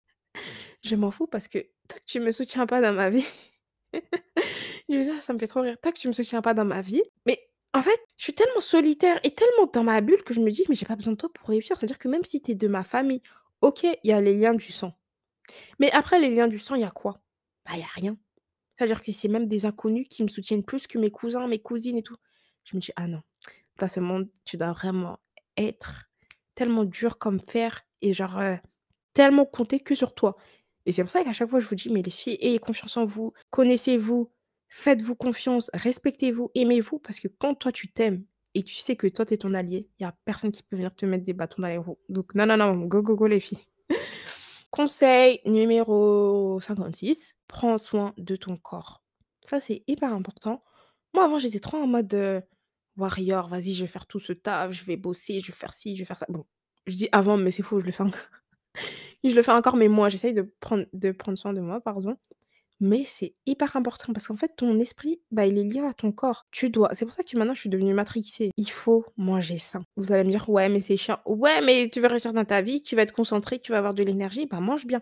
[0.82, 3.26] je m'en fous parce que tant que tu me soutiens pas dans ma vie
[4.88, 5.76] je dis ça, ça me fait trop rire.
[5.82, 7.40] Tant que tu me soutiens pas dans ma vie mais
[7.74, 10.64] en fait, je suis tellement solitaire et tellement dans ma bulle que je me dis:
[10.68, 11.76] «Mais j'ai pas besoin de toi pour réussir».
[11.76, 13.22] C'est-à-dire que même si tu es de ma famille,
[13.62, 14.92] OK, il y a les liens du sang.
[15.80, 17.20] Mais après les liens du sang, il y a quoi?
[17.66, 18.16] Bah, il y a rien.
[18.78, 21.98] C'est-à-dire que c'est même des inconnus qui me soutiennent plus que mes cousins, mes cousines
[21.98, 22.16] et tout.
[22.64, 23.22] Je me dis: «Ah non,
[23.78, 25.18] dans ce monde, tu dois vraiment
[25.58, 26.10] être
[26.56, 28.40] tellement dur comme fer et genre,
[29.14, 30.36] tellement compter que sur toi».
[30.86, 32.96] Et c'est pour ça qu'à chaque fois je vous dis: «Mais les filles, ayez confiance
[32.98, 34.30] en vous, connaissez-vous,
[34.70, 38.24] faites-vous confiance, respectez-vous, aimez-vous» parce que quand toi tu t'aimes
[38.58, 40.74] et tu sais que toi tu es ton allié, il y a personne qui peut
[40.76, 41.98] venir te mettre des bâtons dans les roues.
[42.08, 43.60] Donc non, non, non, go, go, go les filles.
[44.72, 49.02] Conseil numéro 56, prends soin de ton corps.
[49.42, 50.62] Ça, c'est hyper important.
[51.14, 52.42] Moi, avant, j'étais trop en mode, heu,
[52.96, 55.94] warrior, vas-y, je vais faire tout ce taf, je vais bosser, je vais faire ci,
[55.94, 56.26] je vais faire ça.
[56.28, 56.44] Bon,
[56.86, 58.20] je dis avant, mais c'est faux, je le fais encore.
[59.24, 62.16] Je le fais encore, mais moi, j'essaye de prendre de prendre soin de moi, pardon.
[62.80, 66.12] Mais c'est hyper important parce qu'en fait, ton esprit, bah, il est lié à ton
[66.12, 66.46] corps.
[66.52, 68.50] Tu dois c'est pour ça que maintenant je suis devenue matrixée.
[68.56, 69.82] Il faut manger sain.
[69.96, 71.18] Vous allez me dire: «Ouais, mais c'est chiant».
[71.26, 73.94] Ouais, mais tu veux réussir dans ta vie, tu vas être concentré, tu vas avoir
[73.94, 75.00] de l'énergie, bah, mange bien.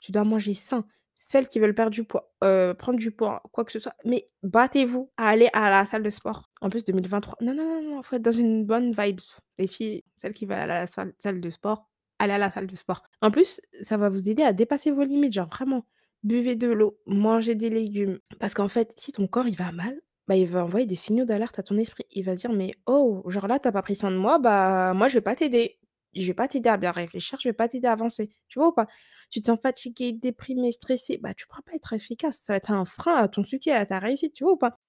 [0.00, 0.84] Tu dois manger sain.
[1.16, 4.28] Celles qui veulent perdre du poids, heu, prendre du poids, quoi que ce soit, mais
[4.42, 6.50] battez-vous à aller à la salle de sport.
[6.60, 9.20] En plus 2023 non, non, non, non, faut être dans une bonne vibes.
[9.58, 10.86] Les filles, celles qui veulent aller à la
[11.18, 13.02] salle de sport, allez à la salle de sport.
[13.22, 15.86] En plus, ça va vous aider à dépasser vos limites, genre vraiment.
[16.26, 18.18] Buvez de l'eau, mangez des légumes.
[18.40, 19.94] Parce qu'en fait, si ton corps, il va mal,
[20.26, 22.02] bah, il va envoyer des signaux d'alerte à ton esprit.
[22.10, 24.92] Il va dire: «Mais oh, genre là, tu as pas pris soin de moi, bah,
[24.92, 25.78] moi, je vais pas t'aider.
[26.16, 28.30] Je vais pas t'aider à bien réfléchir, je vais pas t'aider à avancer».
[28.48, 28.88] Tu vois ou pas?
[29.30, 32.40] Tu te sens fatigué, déprimé, stressé, bah, tu pourras pas être efficace.
[32.42, 34.80] Ça va être un frein à ton succès, à ta réussite, tu vois ou pas?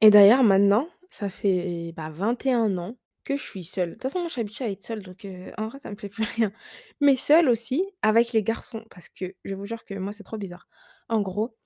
[0.00, 3.90] Et d'ailleurs maintenant, ça fait, bah, 21 ans que je suis seule.
[3.90, 5.26] De toute façon, moi, je suis habituée à être seule, donc
[5.58, 6.52] en vrai, ça me fait plus rien.
[7.00, 10.38] Mais seule aussi avec les garçons, parce que je vous jure que moi, c'est trop
[10.38, 10.68] bizarre.
[11.08, 11.56] En gros,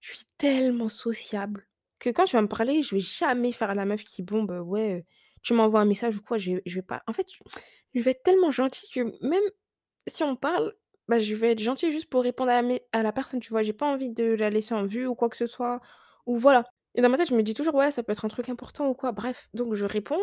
[0.00, 1.66] je suis tellement sociable
[1.98, 4.60] que quand tu vas me parler, je vais jamais faire la meuf qui bon, bah,
[4.62, 5.06] ouais,
[5.42, 7.26] tu m'envoies un message ou quoi, je vais vais pas en fait,
[7.94, 9.42] je vais être tellement gentille que même
[10.08, 10.74] si on parle,
[11.08, 13.62] bah, je vais être gentille juste pour répondre à la à la personne, tu vois?
[13.62, 15.80] J'ai pas envie de la laisser en vue ou quoi que ce soit
[16.26, 16.64] ou voilà.
[16.94, 18.88] Et dans ma tête, je me dis toujours: «Ouais, ça peut être un truc important
[18.88, 19.12] ou quoi».
[19.12, 20.20] Bref, donc je réponds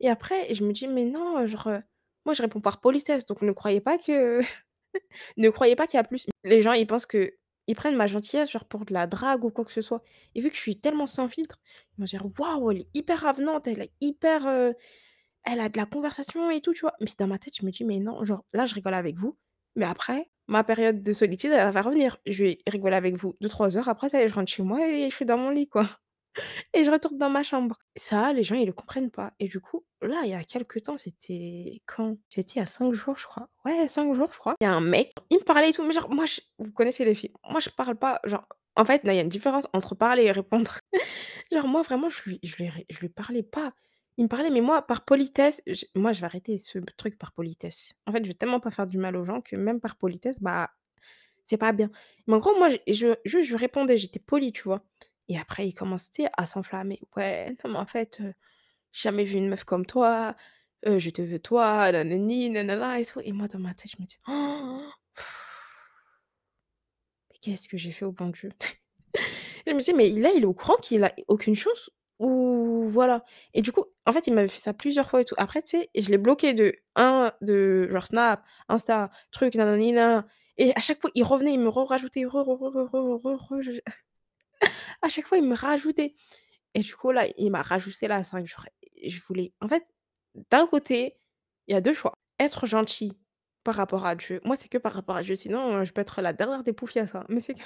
[0.00, 1.82] et après je me dis: «Mais non, genre, heu,
[2.26, 4.40] moi je réponds par politesse, donc ne croyez pas que
[5.38, 6.26] ne croyez pas qu'il y a plus».
[6.44, 7.34] Les gens, ils pensent que
[7.68, 10.02] ils prennent ma gentillesse, genre, pour de la drague ou quoi que ce soit
[10.34, 11.58] et vu que je suis tellement sans filtre,
[11.98, 14.74] ils vont dire: «Waouh, elle est hyper avenante, elle est hyper, heu,
[15.44, 16.94] elle a de la conversation et tout», tu vois?
[17.00, 19.36] Mais dans ma tête, je me dis: «Mais non, genre, là, je rigole avec vous,
[19.76, 22.18] mais après, ma période de solitude, elle va revenir.
[22.26, 24.62] Je vais rigoler avec vous deux trois heures, après ça y est, je rentre chez
[24.64, 25.88] moi et je suis dans mon lit, quoi».
[26.74, 27.76] Et je retourne dans ma chambre.
[27.96, 30.78] Ça, les gens, ils le comprennent pas et du coup, là, il y a quelque
[30.78, 32.16] temps, c'était quand?
[32.28, 33.48] C'était il y a 5 jours, je crois.
[33.64, 34.54] Ouais, 5 jours, je crois.
[34.60, 36.72] Il y a un mec, il me parlait et tout, mais genre moi je vous
[36.72, 39.66] connaissez les filles, moi je parle pas, genre en fait, il y a une différence
[39.72, 40.78] entre parler et répondre.
[41.52, 43.72] Genre moi vraiment, je lui je lui je lui parlais pas.
[44.16, 47.32] Il me parlait, mais moi par politesse, j moi je vais arrêter ce truc par
[47.32, 47.94] politesse.
[48.06, 50.40] En fait, je vais tellement pas faire du mal aux gens que même par politesse,
[50.40, 50.70] bah
[51.46, 51.90] c'est pas bien.
[52.26, 54.82] Mais en gros, moi, je je lui répondais, j'étais polie, tu vois?
[55.30, 58.34] Et après, il commence, à s'enflammer: «Ouais, non, mais en fait, heu,
[58.92, 60.34] j'ai jamais vu une meuf comme toi,
[60.84, 64.06] je te veux toi, nanani, nanana et tout» et moi, dans ma tête, je me
[64.06, 64.18] dis:
[67.30, 68.50] «Mais qu'est-ce que j'ai fait au bon Dieu?»
[69.66, 73.24] je me dis: «Mais là, il est au courant qu'il a aucune chance ou voilà?»
[73.54, 75.36] et du coup, en fait, il m'avait fait ça plusieurs fois et tout.
[75.38, 80.26] Après, tu sais, je l'ai bloqué de un de genre Snap, Insta, truc, nanani, nanana
[80.58, 83.80] et à chaque fois, il revenait, il me re-rajoutait, re, re, re, re, re, re,
[85.02, 86.14] à chaque fois, il me rajoutait
[86.74, 89.92] et du coup, là, il m'a rajouté là 5 jours et je voulais en fait,
[90.50, 91.16] d'un côté,
[91.66, 92.14] il y a 2 choix.
[92.38, 93.12] Être gentil
[93.64, 94.40] par rapport à Dieu.
[94.44, 96.72] Moi, c'est que par rapport à Dieu, sinon, heu, je peux être la dernière des
[96.72, 97.62] poufias, hein, mais c'est que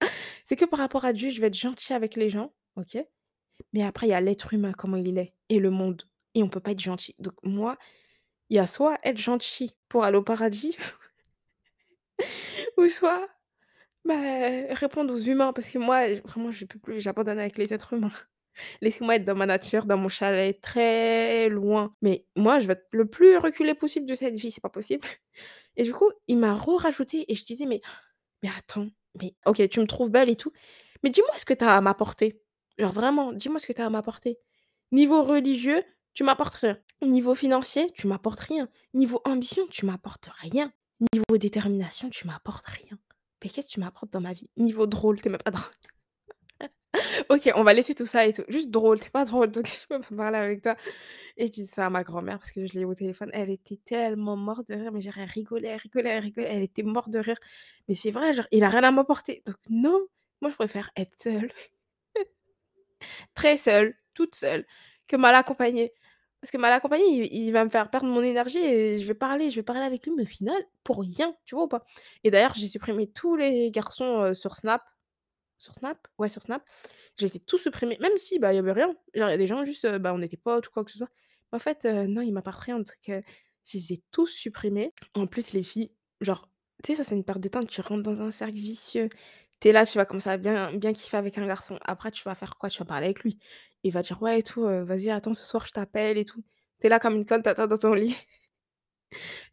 [0.44, 2.98] c'est que par rapport à Dieu, je vais être gentille avec les gens, OK?
[3.72, 6.04] Mais après, il y a l'être humain, comment il est et le monde
[6.34, 7.14] et on peut pas être gentil.
[7.18, 7.76] Donc moi,
[8.50, 10.76] il y a soit être gentil pour aller au paradis
[12.76, 13.28] ou soit,
[14.04, 14.14] bah,
[14.74, 18.12] répondre aux humains parce que moi, vraiment, je peux plus, j'abandonne avec les êtres humains.
[18.82, 21.94] Laissez-moi être dans ma nature, dans mon chalet, très loin.
[22.02, 25.06] Mais moi, je veux être le plus reculé possible de cette vie, c'est pas possible.
[25.76, 27.80] Et du coup, il m'a re-rajouté et je disais: «Mais
[28.42, 28.88] mais attends,
[29.20, 30.52] mais OK, tu me trouves belle et tout,
[31.02, 32.40] mais dis-moi ce que tu as à m'apporter.
[32.78, 34.38] Genre vraiment, dis-moi ce que tu as à m'apporter.
[34.92, 35.82] Niveau religieux,
[36.14, 36.78] tu m'apportes rien.
[37.02, 38.68] Niveau financier, tu m'apportes rien.
[38.94, 40.72] Niveau ambition, tu m'apportes rien.
[41.12, 42.98] Niveau détermination, tu m'apportes rien.
[43.42, 44.50] Mais qu'est-ce que tu m'apportes dans ma vie?
[44.56, 45.70] Niveau drôle, tu même pas drôle.
[47.28, 48.44] OK, on va laisser tout ça et tout.
[48.48, 50.76] Juste drôle, tu pas drôle, donc je peux pas parler avec toi.
[51.36, 53.30] Et je dis ça à ma grand-mère parce que je l'ai eu au téléphone.
[53.32, 57.10] Elle était tellement morte de rire, mais rigolait, elle rigolait, elle rigolait, elle était morte
[57.10, 57.38] de rire.
[57.88, 59.42] Mais c'est vrai, genre, il a rien à m'apporter.
[59.46, 60.06] Donc non,
[60.40, 61.52] moi je préfère être seule.
[63.34, 64.66] Très seule, toute seule,
[65.06, 65.92] que mal accompagnée.
[66.42, 69.14] Parce que mal accompagné, il il va me faire perdre mon énergie et je vais
[69.14, 71.84] parler je vais parler avec lui, mais au final, pour rien, tu vois ou pas?
[72.24, 74.82] Et d'ailleurs, j'ai supprimé tous les garçons, sur Snap.
[75.58, 75.98] Sur Snap?
[76.18, 76.62] Ouais, sur Snap.
[77.18, 78.88] Je les ai tous supprimés, même si, bah, il y avait rien.
[79.14, 80.90] Genre, il y a des gens juste, heu, bah, on était potes ou quoi que
[80.92, 81.10] ce soit.
[81.52, 83.22] En fait, non, ils m'apportent rien, donc heu,
[83.66, 84.92] je les ai tous supprimés.
[85.14, 86.48] En plus, les filles, genre,
[86.84, 89.08] tu sais, ça, c'est une perte de temps, tu rentres dans un cercle vicieux.
[89.60, 91.78] Tu es là, tu vas commencer à bien bien kiffer avec un garçon.
[91.84, 92.68] Après, tu vas faire quoi?
[92.70, 93.38] Tu vas parler avec lui.
[93.84, 96.42] Il va dire: «Ouais et tout, vas-y, attends, ce soir, je t'appelle et tout».
[96.80, 98.14] Tu es là comme une conne, tu attends dans ton lit.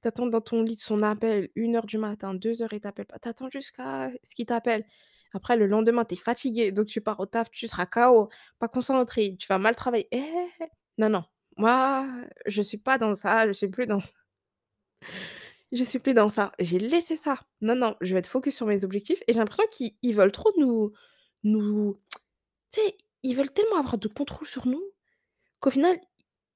[0.01, 3.19] Tu attends dans ton lit son appel, 01:00 du matin, 2:00, il t'appelle pas.
[3.19, 4.85] Tu attends jusqu'à ce qu'il t'appelle.
[5.33, 8.67] Après, le lendemain, tu es fatigué, donc tu pars au taf, tu seras KO, pas
[8.69, 10.07] concentré, tu vas mal travailler.
[10.11, 10.23] Eh!
[10.97, 11.23] Non, non,
[11.57, 12.07] moi,
[12.47, 14.11] je suis pas dans ça, je suis plus dans ça.
[15.71, 16.51] Je suis plus dans ça.
[16.59, 17.39] J'ai laissé ça.
[17.61, 20.31] Non, non, je vais être focus sur mes objectifs et j'ai l'impression qu'ils ils veulent
[20.31, 20.93] trop nous
[21.43, 21.99] nous
[22.73, 22.97] tu sais,
[23.29, 24.83] ils veulent tellement avoir de contrôle sur nous
[25.59, 25.99] qu'au final,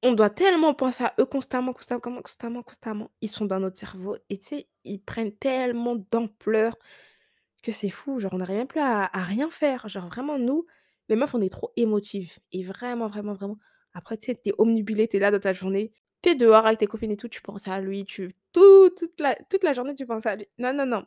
[0.03, 3.11] on doit tellement penser à eux constamment, constamment, constamment, constamment.
[3.21, 6.75] Ils sont dans notre cerveau et tu sais, ils prennent tellement d'ampleur
[7.63, 8.19] que c'est fou.
[8.19, 9.87] Genre, on n'arrive même plus à à rien faire.
[9.87, 10.65] Genre vraiment, nous,
[11.09, 13.57] les meufs, on est trop émotives et vraiment, vraiment, vraiment.
[13.93, 16.65] Après, tu sais, tu es obnubilée, tu es là dans ta journée, tu es dehors
[16.65, 19.73] avec tes copines et tout, tu penses à lui, tu tout toute la toute la
[19.73, 20.47] journée, tu penses à lui.
[20.59, 21.05] Non, non, non.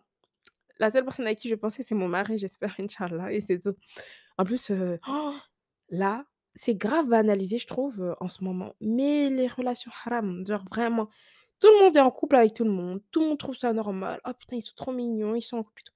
[0.79, 3.75] La seule personne à qui je pensais, c'est mon mari, j'espère, inch'Allah et c'est tout.
[4.38, 5.01] En plus, heu,
[5.90, 8.75] là, c'est grave banalisé, je trouve, en ce moment.
[8.81, 11.09] Mais les relations haram, genre vraiment,
[11.61, 13.73] tout le monde est en couple avec tout le monde, tout le monde trouve ça
[13.73, 14.21] normal.
[14.27, 15.95] «Oh putain, ils sont trop mignons, ils sont en couple et tout».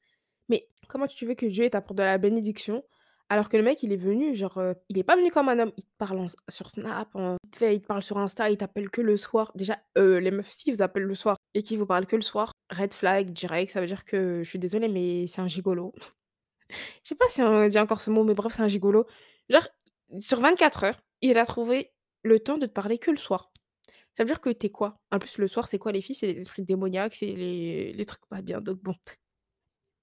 [0.49, 2.85] Mais comment tu veux que Dieu, t'apporte de la bénédiction,
[3.29, 5.73] alors que le mec, il est venu, genre, il est pas venu comme un homme.
[5.77, 9.01] Il te parle sur Snap, en fait, il te parle sur Insta, il t'appelle que
[9.01, 9.51] le soir.
[9.57, 12.53] Déjà, les meufs, s'ils vous appellent le soir et qu'ils vous parlent que le soir,
[12.71, 15.93] red flag direct, ça veut dire que je suis désolée, mais c'est un gigolo.
[17.03, 19.07] Je sais pas si on dit encore ce mot, mais bref, c'est un gigolo.
[19.49, 19.67] Genre,
[20.21, 23.53] sur 24 heures, il a trouvé le temps de te parler que le soir.
[24.15, 25.01] Ça veut dire que tu es quoi?
[25.13, 26.17] En plus, le soir, c'est quoi les filles?
[26.17, 28.95] C'est les esprits démoniaques, c'est les trucs pas bien, donc bon.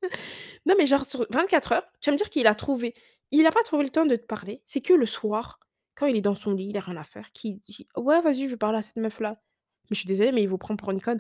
[0.66, 2.96] Non, mais genre sur 24 heures, tu vas me dire qu'il a trouvé
[3.32, 5.60] il a pas trouvé le temps de te parler, c'est que le soir,
[5.96, 8.44] quand il est dans son lit, il a rien à faire, qu'il dit: «Ouais, vas-y,
[8.44, 9.42] je vais parler à cette meuf-là».
[9.90, 11.20] Mais je suis désolée, mais il vous prend pour une conne.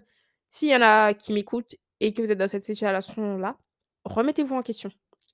[0.51, 3.57] S'il y en a qui m'écoutent et que vous êtes dans cette situation-là,
[4.05, 4.91] remettez-vous en question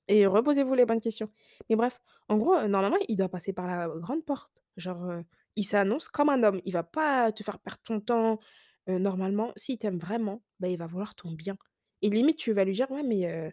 [0.10, 1.30] et reposez-vous les bonnes questions.
[1.70, 4.64] Mais bref, en gros, heu, normalement, il doit passer par la grande porte.
[4.78, 5.24] Genre, heu,
[5.56, 6.62] il s'annonce comme un homme.
[6.66, 8.40] Il va pas te faire perdre ton temps.
[8.90, 11.58] Heu, normalement, s'il t'aime vraiment, bah, il va vouloir ton bien
[12.02, 13.52] et limite, tu vas lui dire: «Ouais, mais heu,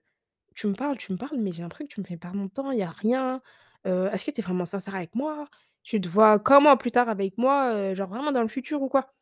[0.54, 2.48] tu me parles, tu me parles, mais j'ai l'impression que tu me fais perdre mon
[2.48, 3.42] temps, il y a rien.
[3.86, 5.46] Est-ce que tu es vraiment sincère avec moi?
[5.84, 9.14] Tu te vois comment plus tard avec moi, genre vraiment dans le futur ou quoi?»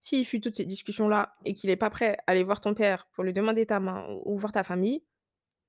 [0.00, 3.06] S'il fuit toutes ces discussions-là et qu'il est pas prêt à aller voir ton père
[3.12, 5.02] pour lui demander ta main ou voir ta famille,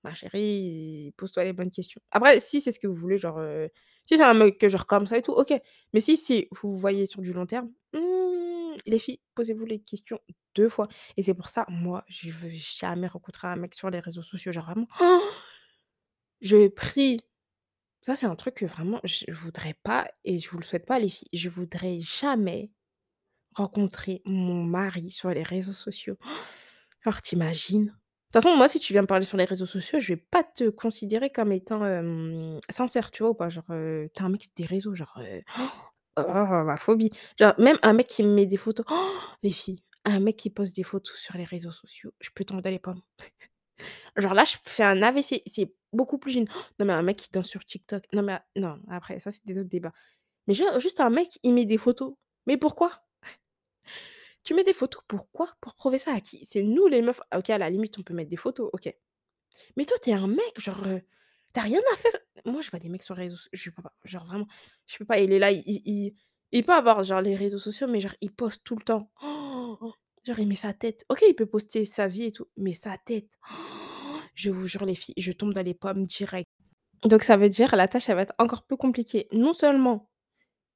[0.06, 2.02] ma chérie, pose-toi les bonnes questions.
[2.12, 3.70] Après, si c'est ce que vous voulez, genre, heu,
[4.08, 5.54] si c'est un mec que genre comme ça et tout, OK.
[5.94, 8.00] Mais si c'est vous voyez sur du long terme, mmh,
[8.88, 10.20] les filles, posez-vous les questions
[10.56, 10.88] 2 fois
[11.18, 14.52] et c'est pour ça, moi, je veux jamais rencontrer un mec sur les réseaux sociaux,
[14.54, 14.88] genre vraiment,
[16.42, 17.22] je prie
[18.02, 21.00] ça, c'est un truc que vraiment je voudrais pas et je vous le souhaite pas
[21.00, 22.72] les filles, je voudrais jamais
[23.56, 26.18] rencontrer mon mari sur les réseaux sociaux.
[27.06, 27.88] Alors tu imagines?
[27.88, 30.18] De toute façon, moi, si tu viens me parler sur les réseaux sociaux, je vais
[30.32, 31.82] pas te considérer comme étant,
[32.70, 33.50] sincère, tu vois ou pas?
[33.50, 35.42] Genre, heu, tu es un mec des réseaux, genre, heu,
[36.18, 37.12] oh, ma phobie.
[37.40, 38.86] Genre, même un mec qui me met des photos
[39.44, 42.62] les filles, un mec qui poste des photos sur les réseaux sociaux, je peux tomber
[42.62, 43.02] dans les pommes.
[44.18, 46.52] Genre là, je fais un AVC, c'est beaucoup plus gênant.
[46.80, 49.60] Non, mais un mec qui danse sur TikTok, non, mais non, après ça, c'est des
[49.60, 49.94] autres débats.
[50.48, 52.16] Mais ju juste un mec, il met des photos.
[52.48, 53.05] Mais pourquoi?
[54.46, 55.50] Tu mets des photos, pourquoi?
[55.60, 56.46] Pour prouver ça à qui?
[56.46, 58.94] C'est nous les meufs OK, à la limite, on peut mettre des photos, OK.
[59.78, 61.02] Mais toi, tu es un mec, genre, heu,
[61.54, 62.14] tu as rien à faire.
[62.46, 64.48] Moi, je vois des mecs sur les réseaux so je peux pas, genre vraiment,
[64.88, 65.20] je peux pas.
[65.20, 66.16] Il est là, il il
[66.52, 69.12] il peut avoir genre les réseaux sociaux, mais genre il poste tout le temps.
[70.24, 71.06] Genre, il met sa tête.
[71.10, 73.38] OK, il peut poster sa vie et tout, mais sa tête,
[74.34, 76.50] je vous jure les filles, je tombe dans les pommes direct.
[77.04, 79.28] Donc ça veut dire la tâche, elle va être encore plus compliquée.
[79.32, 80.10] Non seulement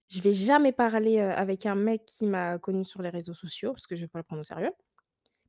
[0.09, 3.87] je vais jamais parler, avec un mec qui m'a connue sur les réseaux sociaux, parce
[3.87, 4.71] que je vais pas le prendre au sérieux,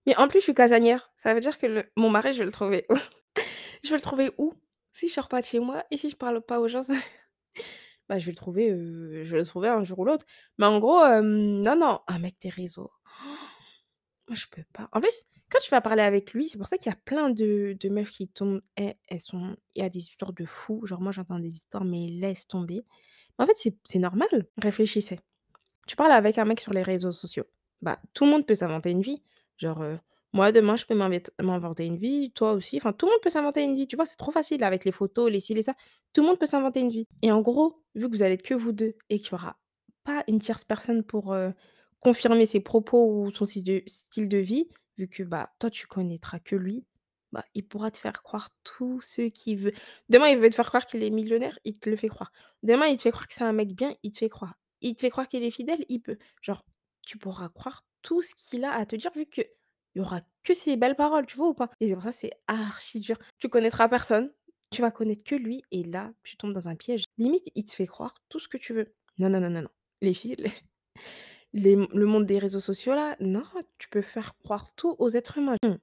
[0.06, 1.12] mais en plus je suis casanière.
[1.16, 2.94] Ça veut dire que mon mari, je vais le trouver où?
[3.82, 4.52] Je vais le trouver où?
[4.92, 6.82] Si je sors pas de chez moi et si je parle pas aux gens,
[8.08, 10.26] bah, je vais le trouver, je vais le trouver un jour ou l'autre.
[10.58, 12.90] Mais en gros, non, non, un mec des réseaux,
[14.28, 14.88] moi je peux pas.
[14.92, 17.30] En plus, quand tu vas parler avec lui, c'est pour ça qu'il y a plein
[17.30, 21.00] de meufs qui tombent, elles elles sont il y a des histoires de fous, genre
[21.00, 22.84] moi j'entends des histoires, mais laisse tomber.
[23.40, 24.46] En fait, c'est normal.
[24.62, 25.18] Réfléchissez.
[25.88, 27.44] Tu parles avec un mec sur les réseaux sociaux,
[27.83, 29.22] bah, tout le monde peut s'inventer une vie.
[29.57, 29.98] Genre, heu,
[30.33, 33.31] moi demain je peux m'invent m'inventer une vie, toi aussi, enfin tout le monde peut
[33.31, 34.07] s'inventer une vie, tu vois?
[34.07, 35.74] C'est trop facile avec les photos, les ci, les ça.
[36.14, 38.42] Tout le monde peut s'inventer une vie et en gros, vu que vous allez être
[38.44, 39.59] que vous 2 et qu'il y aura
[40.05, 41.55] pas une tierce personne pour, heu,
[42.00, 45.87] confirmer ses propos ou son style de style de vie, vu que, bah, toi tu
[45.87, 46.87] connaîtras que lui,
[47.32, 49.72] bah, il pourra te faire croire tout ce qu'il veut.
[50.08, 52.32] Demain, il veut te faire croire qu'il est millionnaire, il te le fait croire.
[52.62, 54.54] Demain, il te fait croire que c'est un mec bien, il te fait croire.
[54.80, 56.18] Il te fait croire qu'il est fidèle, il peut.
[56.42, 56.64] Genre,
[57.06, 59.46] tu pourras croire tout ce qu'il a à te dire vu qu'il
[59.94, 61.70] y aura que ses belles paroles, tu vois ou pas?
[61.80, 63.18] Et c'est pour ça, c'est archi dur.
[63.38, 64.32] Tu connaîtras personne,
[64.70, 67.04] tu vas connaître que lui et là, tu tombes dans un piège.
[67.18, 68.94] Limite, il te fait croire tout ce que tu veux.
[69.18, 69.70] Non, non, non, non, non.
[70.00, 70.52] Les filles, les
[71.52, 73.42] les le monde des réseaux sociaux là, non,
[73.78, 75.56] tu peux faire croire tout aux êtres humains.
[75.64, 75.74] Mmh.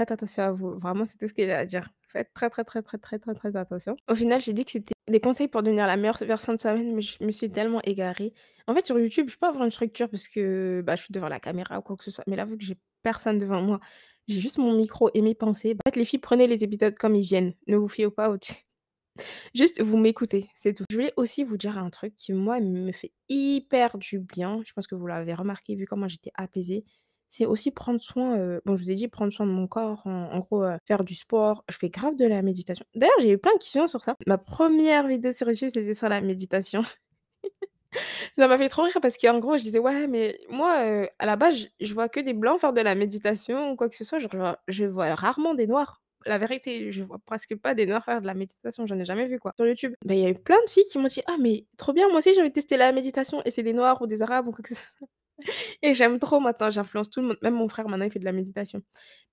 [0.00, 0.78] Faites attention à vous.
[0.78, 1.90] Vraiment, c'est tout ce que j'ai à dire.
[2.08, 3.96] Faites très, très, très, très, très, très, très attention.
[4.08, 6.94] Au final, j'ai dit que c'était des conseils pour devenir la meilleure version de soi-même,
[6.94, 8.32] mais je me suis tellement égarée.
[8.66, 11.28] En fait, sur YouTube, je peux avoir une structure parce que, bah, je suis devant
[11.28, 12.24] la caméra ou quoi que ce soit.
[12.28, 13.78] Mais là, vu que j'ai personne devant moi,
[14.26, 15.76] j'ai juste mon micro et mes pensées.
[15.94, 17.52] Les filles, prenez les épisodes comme ils viennent.
[17.66, 18.38] Ne vous fiez pas au
[19.54, 20.84] Juste, vous m'écoutez, c'est tout.
[20.88, 24.62] Je voulais aussi vous dire un truc qui, moi, me fait hyper du bien.
[24.64, 26.86] Je pense que vous l'avez remarqué vu comment j'étais apaisée.
[27.32, 30.38] C'est aussi prendre soin, bon, je vous ai dit prendre soin de mon corps, en
[30.40, 31.64] gros, faire du sport.
[31.70, 32.84] Je fais grave de la méditation.
[32.96, 34.16] D'ailleurs, j'ai eu plein de questions sur ça.
[34.26, 36.82] Ma première vidéo sur YouTube, c'était sur la méditation.
[38.38, 40.72] Ça m'a fait trop rire parce qu'en gros, je disais: «Ouais, mais moi,
[41.18, 43.94] à la base, je vois que des blancs faire de la méditation ou quoi que
[43.94, 46.02] ce soit, genre, je vois je vois rarement des noirs».
[46.26, 49.26] La vérité, je vois presque pas des noirs faire de la méditation, j'en ai jamais
[49.28, 49.94] vu, quoi, sur YouTube.
[50.04, 52.08] Bah, il y a eu plein de filles qui m'ont dit: «Ah mais trop bien,
[52.08, 54.48] moi aussi j'ai envie de tester la méditation» et c'est des noirs ou des arabes
[54.48, 55.08] ou quoi que ce soit
[55.82, 58.24] et j'aime trop maintenant, j'influence tout le monde, même mon frère maintenant il fait de
[58.24, 58.82] la méditation.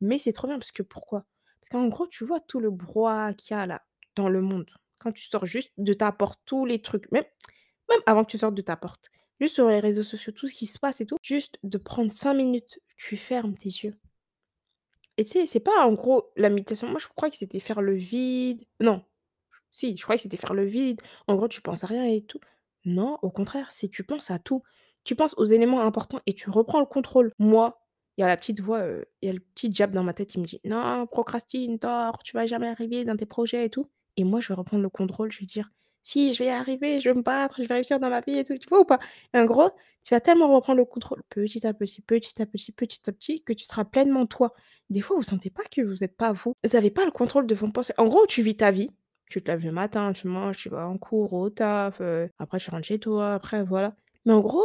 [0.02, 1.26] Mais c'est trop bien parce que pourquoi?
[1.62, 3.84] Parce qu'en gros, tu vois tout le brouhaha qu'il y a là,
[4.16, 7.26] dans le monde, quand tu sors juste de ta porte, tous les trucs, même
[7.90, 10.54] même avant que tu sortes de ta porte, juste sur les réseaux sociaux, tout ce
[10.54, 13.98] qui se passe et tout, juste de prendre 5 minutes, tu fermes tes yeux
[15.20, 17.82] et tu sais, c'est pas en gros la méditation, moi je crois que c'était faire
[17.82, 19.04] le vide non,
[19.72, 22.22] si, je croyais que c'était faire le vide, en gros tu penses à rien et
[22.22, 22.40] tout.
[22.86, 24.64] Non, au contraire, c'est tu penses à tout.
[25.08, 27.32] Tu penses aux éléments importants et tu reprends le contrôle.
[27.40, 27.82] Moi,
[28.18, 30.14] il y a la petite voix, heu, il y a le petit diable dans ma
[30.14, 33.70] tête, il me dit: «Non, procrastine, dors, tu vas jamais arriver dans tes projets et
[33.70, 33.90] tout»
[34.20, 35.72] et moi je vais reprendre le contrôle, je vais dire:
[36.04, 38.40] «Si, je vais y arriver, je vais me battre, je vais réussir dans ma vie
[38.40, 39.00] et tout», tu vois ou pas?
[39.34, 39.70] Et en gros,
[40.04, 43.44] tu vas tellement reprendre le contrôle petit à petit, petit à petit, petit à petit,
[43.44, 44.54] que tu seras pleinement toi.
[44.90, 46.54] Des fois, vous sentez pas que vous êtes pas vous.
[46.64, 47.94] Vous avez pas le contrôle de vos pensées.
[47.98, 48.90] En gros, tu vis ta vie,
[49.30, 52.60] tu te lèves le matin, tu manges, tu vas en cours, au taf, heu, après
[52.60, 53.96] tu rentres chez toi, après voilà.
[54.26, 54.64] Mais en gros,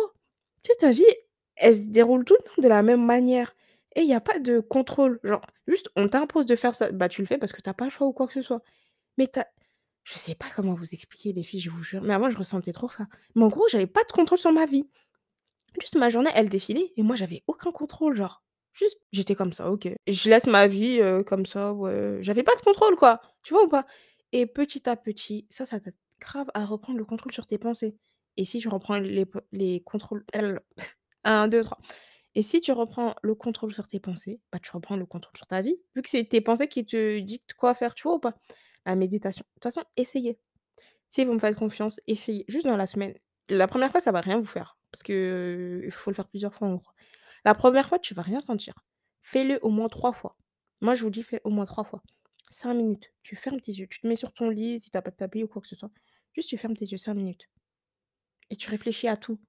[0.62, 1.04] tu sais, ta vie,
[1.56, 3.54] elle se déroule tout le temps de la même manière
[3.96, 5.20] et il y a pas de contrôle.
[5.24, 7.74] Genre, juste on t'impose de faire ça, bah, tu le fais parce que tu as
[7.74, 8.62] pas le choix ou quoi que ce soit.
[9.18, 9.40] Mais tu
[10.04, 12.72] je sais pas comment vous expliquer les filles, je vous jure, mais avant je ressentais
[12.72, 13.06] trop ça.
[13.36, 14.88] Mais en gros, j'avais pas de contrôle sur ma vie.
[15.80, 19.70] Juste ma journée, elle défilait et moi j'avais aucun contrôle, genre, juste j'étais comme ça,
[19.70, 19.88] OK.
[20.06, 23.64] Je laisse ma vie, heu, comme ça, ouais, j'avais pas de contrôle quoi, tu vois
[23.64, 23.86] ou pas?
[24.32, 27.96] Et petit à petit, ça, ça t'aide grave à reprendre le contrôle sur tes pensées.
[28.36, 30.60] Et si je reprends les contrôles l
[31.24, 31.78] 1, 2, 3
[32.34, 35.46] et si tu reprends le contrôle sur tes pensées, bah, tu reprends le contrôle sur
[35.46, 38.20] ta vie, vu que c'est tes pensées qui te dictent quoi faire, tu vois ou
[38.20, 38.34] pas?
[38.86, 40.38] La méditation, de toute façon, essayez.
[41.10, 43.14] Si vous me faites confiance, essayez, juste dans la semaine.
[43.50, 46.54] La première fois, ça va rien vous faire parce que, il faut le faire plusieurs
[46.54, 46.90] fois, en gros.
[47.44, 48.74] La première fois, tu vas rien sentir.
[49.22, 50.36] Fais-le au moins 3 fois.
[50.80, 52.02] Moi, je vous dis, fais au moins 3 fois.
[52.50, 55.02] 5 minutes, tu fermes tes yeux, tu te mets sur ton lit si tu as
[55.02, 55.90] pas de tapis ou quoi que ce soit.
[56.34, 57.48] Juste, tu fermes tes yeux 5 minutes
[58.52, 59.40] et tu réfléchis à tout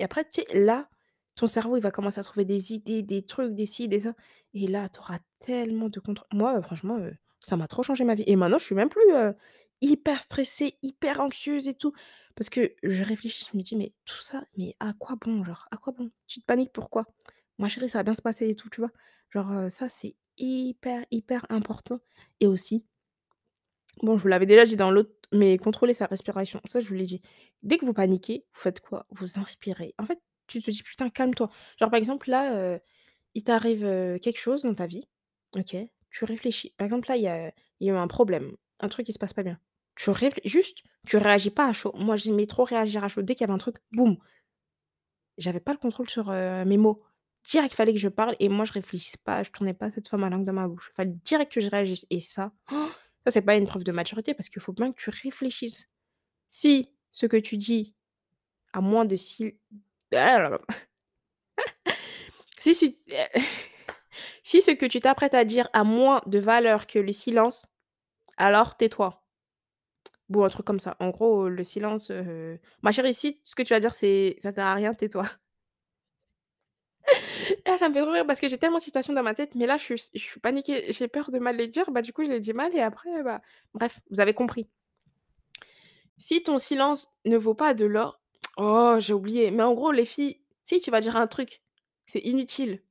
[0.00, 0.88] et après, tu sais, là,
[1.36, 4.14] ton cerveau, il va commencer à trouver des idées, des trucs, des ci, des ça
[4.54, 6.28] et là, tu auras tellement de contrôle.
[6.34, 6.98] Moi, franchement,
[7.40, 9.02] ça m'a trop changé ma vie et maintenant, je suis même plus,
[9.80, 11.92] hyper stressée, hyper anxieuse et tout
[12.36, 15.66] parce que je réfléchis, je me dis: «Mais tout ça, mais à quoi bon, genre,
[15.70, 16.10] à quoi bon?
[16.26, 17.04] Tu te paniques pourquoi?
[17.58, 18.90] Ma chérie, ça va bien se passer et tout», tu vois?
[19.30, 22.00] Genre, ça, c'est hyper, hyper important
[22.40, 22.84] et aussi
[24.02, 26.94] Bon, je vous l'avais déjà dit dans l'autre, mais contrôler sa respiration, ça je vous
[26.94, 27.22] l'ai dit.
[27.62, 29.06] Dès que vous paniquez, vous faites quoi?
[29.10, 29.94] Vous inspirez.
[29.98, 31.50] En fait, tu te dis: «Putain, calme-toi».
[31.78, 32.78] Genre par exemple là,
[33.34, 33.80] Il t'arrive,
[34.20, 35.08] quelque chose dans ta vie,
[35.56, 35.76] OK,
[36.10, 36.74] tu réfléchis.
[36.76, 39.12] Par exemple, là, il y a il y a eu un problème, un truc qui
[39.12, 39.58] se passe pas bien.
[39.96, 41.92] Tu réfl juste, tu réagis pas à chaud.
[41.96, 43.22] Moi, j'aimais trop réagir à chaud.
[43.22, 44.16] Dès qu'il y avait un truc, boum!
[45.38, 47.02] J'avais pas le contrôle sur, mes mots.
[47.44, 50.08] Direct, il fallait que je parle et moi je réfléchisse pas, je tournais pas cette
[50.08, 50.92] fois ma langue dans ma bouche.
[50.94, 52.52] Fallait direct que je réagisse et ça,
[53.26, 55.88] ça c'est pas une preuve de maturité parce qu'il faut bien que tu réfléchisses.
[56.48, 57.96] Si ce que tu dis
[58.74, 59.58] a moins de si
[62.60, 62.74] si
[64.44, 67.66] si ce que tu t'apprêtes à dire a moins de valeur que le silence,
[68.38, 69.22] alors tais-toi.
[70.28, 70.96] Bon, un truc comme ça.
[71.00, 74.52] En gros, le silence, heu: «Ma chérie, si ce que tu vas dire c'est ça
[74.52, 75.26] sert à rien, tais-toi».
[77.66, 79.66] Ah, ça me fait rire parce que j'ai tellement de citations dans ma tête, mais
[79.66, 82.24] là, je suis je suis paniquée, j'ai peur de mal les dire, bah, du coup,
[82.24, 83.40] je les dis mal et après, bah,
[83.74, 84.68] bref, vous avez compris.
[86.18, 88.22] Si ton silence ne vaut pas de l'or
[88.56, 91.62] oh, j'ai oublié, mais en gros, les filles, si tu vas dire un truc,
[92.06, 92.82] c'est inutile,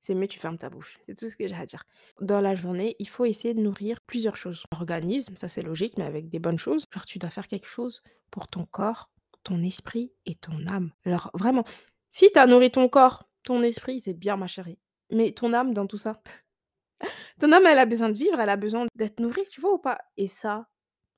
[0.00, 0.98] c'est mieux tu fermes ta bouche.
[1.06, 1.84] C'est tout ce que j'ai à dire.
[2.20, 4.64] Dans la journée, il faut essayer de nourrir plusieurs choses.
[4.72, 6.86] L'organisme, ça c'est logique, mais avec des bonnes choses.
[6.92, 9.10] Genre, tu dois faire quelque chose pour ton corps,
[9.42, 10.92] ton esprit et ton âme.
[11.04, 11.64] Alors vraiment,
[12.10, 14.78] si tu as nourri ton corps, ton esprit, c'est bien ma chérie,
[15.10, 16.20] mais ton âme dans tout ça?
[17.40, 19.78] Ton âme, elle a besoin de vivre, elle a besoin d'être nourrie, tu vois ou
[19.78, 19.98] pas?
[20.16, 20.68] Et ça,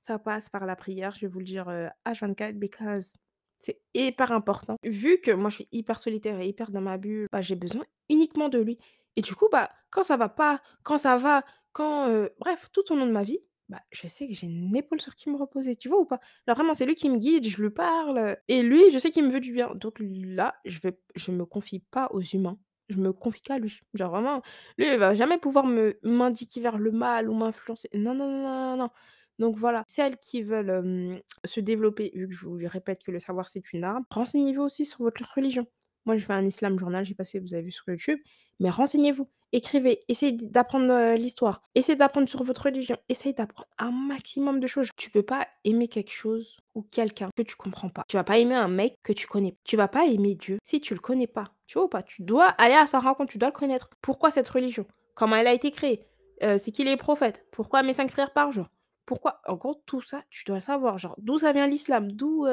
[0.00, 3.16] ça passe par la prière, je vais vous le dire, heu, H24 because
[3.58, 4.76] c'est hyper important.
[4.84, 7.84] Vu que moi, je suis hyper solitaire et hyper dans ma bulle, bah, j'ai besoin
[8.08, 8.78] uniquement de lui
[9.16, 12.92] et du coup, bah, quand ça va pas, quand ça va, quand, heu, bref, tout
[12.92, 13.40] au long de ma vie,
[13.70, 16.20] bah, je sais que j'ai une épaule sur qui me reposer, tu vois ou pas?
[16.46, 19.24] Alors vraiment, c'est lui qui me guide, je lui parle, et lui, je sais qu'il
[19.24, 19.74] me veut du bien.
[19.74, 22.58] Donc là, je vais je me confie pas aux humains,
[22.88, 23.80] je me confie qu'à lui.
[23.94, 24.42] Genre vraiment,
[24.78, 27.88] lui, il va jamais pouvoir me m'indiquer vers le mal ou m'influencer.
[27.94, 28.90] Non, non, non, non, non.
[29.38, 33.48] Donc voilà, celles qui veulent, se développer, vu que je vous répète que le savoir
[33.48, 35.66] c'est une arme, renseignez-vous aussi sur votre religion.
[36.06, 38.18] Moi, je fais un islam journal, j'ai passé vous avez vu sur YouTube,
[38.58, 44.60] mais renseignez-vous, écrivez, essayez d'apprendre, l'histoire, essayez d'apprendre sur votre religion, essayez d'apprendre un maximum
[44.60, 44.90] de choses.
[44.96, 48.04] Tu peux pas aimer quelque chose ou quelqu'un que tu comprends pas.
[48.08, 49.56] Tu vas pas aimer un mec que tu connais.
[49.64, 51.44] Tu vas pas aimer Dieu si tu le connais pas.
[51.66, 52.02] Tu vois ou pas?
[52.02, 53.90] Tu dois aller à sa rencontre, tu dois le connaître.
[54.02, 54.86] Pourquoi cette religion?
[55.14, 56.06] Comment elle a été créée?
[56.40, 57.44] C'est qui les prophètes?
[57.52, 58.66] Pourquoi mes 5 prières par jour?
[59.10, 59.40] Pourquoi?
[59.48, 62.46] En gros, tout ça, tu dois savoir, genre d'où ça vient l'islam, d'où,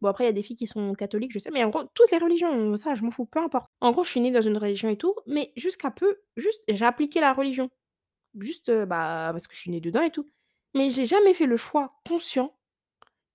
[0.00, 1.82] bon après il y a des filles qui sont catholiques, je sais, mais en gros,
[1.92, 3.66] toutes les religions, ça je m'en fous, peu importe.
[3.80, 6.84] En gros, je suis née dans une religion et tout, mais jusqu'à peu juste j'ai
[6.84, 7.68] appliqué la religion.
[8.38, 10.30] Juste, bah, parce que je suis née dedans et tout.
[10.74, 12.56] Mais j'ai jamais fait le choix conscient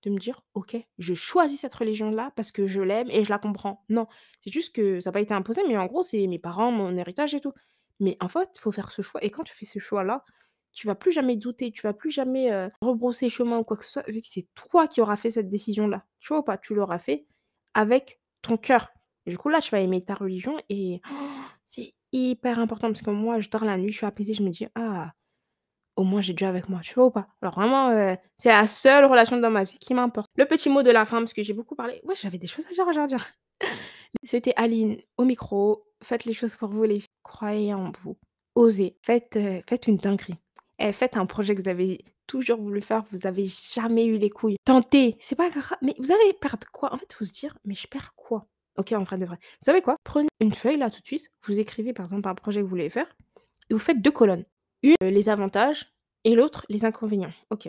[0.04, 3.38] de me dire: «OK, je choisis cette religion-là parce que je l'aime et je la
[3.38, 3.84] comprends».
[3.90, 4.06] Non,
[4.42, 6.96] c'est juste que ça a pas été imposé, mais en gros, c'est mes parents, mon
[6.96, 7.52] héritage et tout.
[7.98, 10.24] Mais en fait, il faut faire ce choix et quand tu fais ce choix-là,
[10.72, 13.92] tu vas plus jamais douter, tu vas plus jamais, rebrousser chemin ou quoi que ce
[13.92, 16.04] soit, vu que c'est toi qui auras fait cette décision-là.
[16.20, 16.58] Tu vois ou pas?
[16.58, 17.26] Tu l'auras fait
[17.74, 18.88] avec ton cœur.
[19.26, 21.00] Du coup, là, tu vas aimer ta religion et
[21.66, 24.50] c'est hyper important parce que moi, je dors la nuit, je suis apaisée, je me
[24.50, 25.12] dis: «Ah,
[25.96, 26.80] au moins j'ai Dieu avec moi».
[26.82, 27.28] Tu vois ou pas?
[27.42, 27.90] Alors vraiment,
[28.38, 30.28] c'est la seule relation dans ma vie qui m'importe.
[30.36, 32.00] Le petit mot de la fin, parce que j'ai beaucoup parlé.
[32.04, 33.18] Ouais, j'avais des choses à dire aujourd'hui.
[34.24, 35.86] C'était Aline au micro.
[36.02, 37.08] Faites les choses pour vous les filles.
[37.22, 38.16] Croyez en vous.
[38.54, 38.96] Osez.
[39.04, 40.36] Faites, faites une dinguerie.
[40.80, 44.30] Eh, faites un projet que vous avez toujours voulu faire, vous avez jamais eu les
[44.30, 44.56] couilles.
[44.64, 46.92] Tentez, c'est pas grave, mais vous allez perdre quoi?
[46.94, 48.46] En fait, faut se dire: «Mais je perds quoi?»
[48.78, 49.36] OK, en vrai de vrai.
[49.42, 49.96] Vous savez quoi?
[50.04, 52.70] Prenez une feuille là tout de suite, vous écrivez par exemple un projet que vous
[52.70, 53.14] voulez faire
[53.68, 54.46] et vous faites 2 colonnes.
[54.82, 55.92] Une, heu, les avantages
[56.24, 57.32] et l'autre, les inconvénients.
[57.50, 57.68] OK.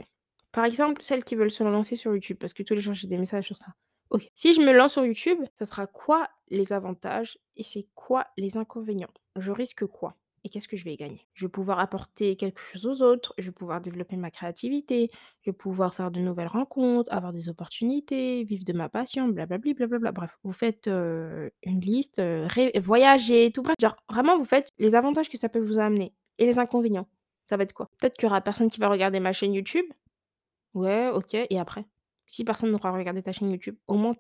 [0.54, 3.08] Par exemple, celles qui veulent se lancer sur YouTube, parce que tous les jours j'ai
[3.08, 3.68] des messages sur ça.
[4.10, 4.28] OK.
[4.36, 8.56] Si je me lance sur YouTube, ça sera quoi les avantages et c'est quoi les
[8.58, 9.12] inconvénients?
[9.38, 10.16] Je risque quoi?
[10.44, 11.28] Et qu'est-ce que je vais gagner?
[11.34, 15.12] Je vais pouvoir apporter quelque chose aux autres, je vais pouvoir développer ma créativité,
[15.42, 19.76] je vais pouvoir faire de nouvelles rencontres, avoir des opportunités, vivre de ma passion, blablabli,
[19.76, 20.12] blablabla.
[20.12, 25.30] Bref, vous faites, une liste, ré voyager, tout bref, genre vraiment vous faites les avantages
[25.30, 27.08] que ça peut vous amener et les inconvénients.
[27.46, 27.92] Ça va être quoi?
[28.00, 29.86] Peut-être qu'il y aura personne qui va regarder ma chaîne YouTube?
[30.74, 31.86] Ouais, OK et après?
[32.26, 34.16] Si personne n'aura regardé ta chaîne YouTube, au moins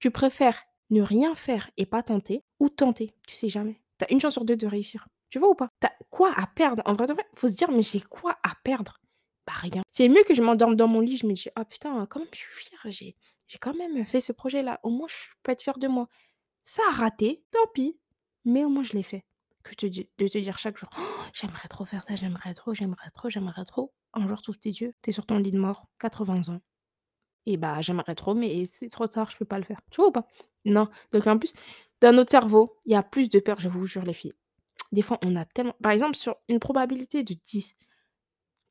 [0.00, 0.60] tu préfères
[0.90, 3.80] ne rien faire et pas tenter ou tenter, tu sais jamais.
[3.98, 5.06] Tu as une chance sur 2 de réussir.
[5.32, 5.70] Tu vois ou pas?
[5.80, 6.82] Tu as quoi à perdre?
[6.86, 8.98] En vrai de vrai, faut se dire: «Mais j'ai quoi à perdre?»
[9.48, 9.82] bah, rien.
[9.90, 12.28] C'est mieux que je m'endorme dans mon lit, je me dis: «Ah putain, quand même
[12.34, 15.78] je suis fière, j'ai quand même fait ce projet-là, au moins je peux être fière
[15.78, 16.08] de moi.
[16.64, 17.98] Ça a raté, tant pis,
[18.44, 19.24] mais au moins je l'ai fait».
[19.64, 21.02] Que de te dire chaque jour: «Oh,
[21.34, 23.92] «J'aimerais trop faire ça, j'aimerais trop, j'aimerais trop, j'aimerais trop».
[24.14, 26.60] Un jour, tu ouvres tes yeux, tu es sur ton lit de mort, 80 ans.
[27.46, 29.80] Et bah, j'aimerais trop, mais c'est trop tard, je peux pas le faire.
[29.90, 30.26] Tu vois ou pas?
[30.64, 31.52] Non, donc en plus,
[32.00, 34.34] dans notre cerveau, il y a plus de peur, je vous jure les filles.
[34.92, 37.74] Des fois, on a tellement par exemple, sur une probabilité de 10,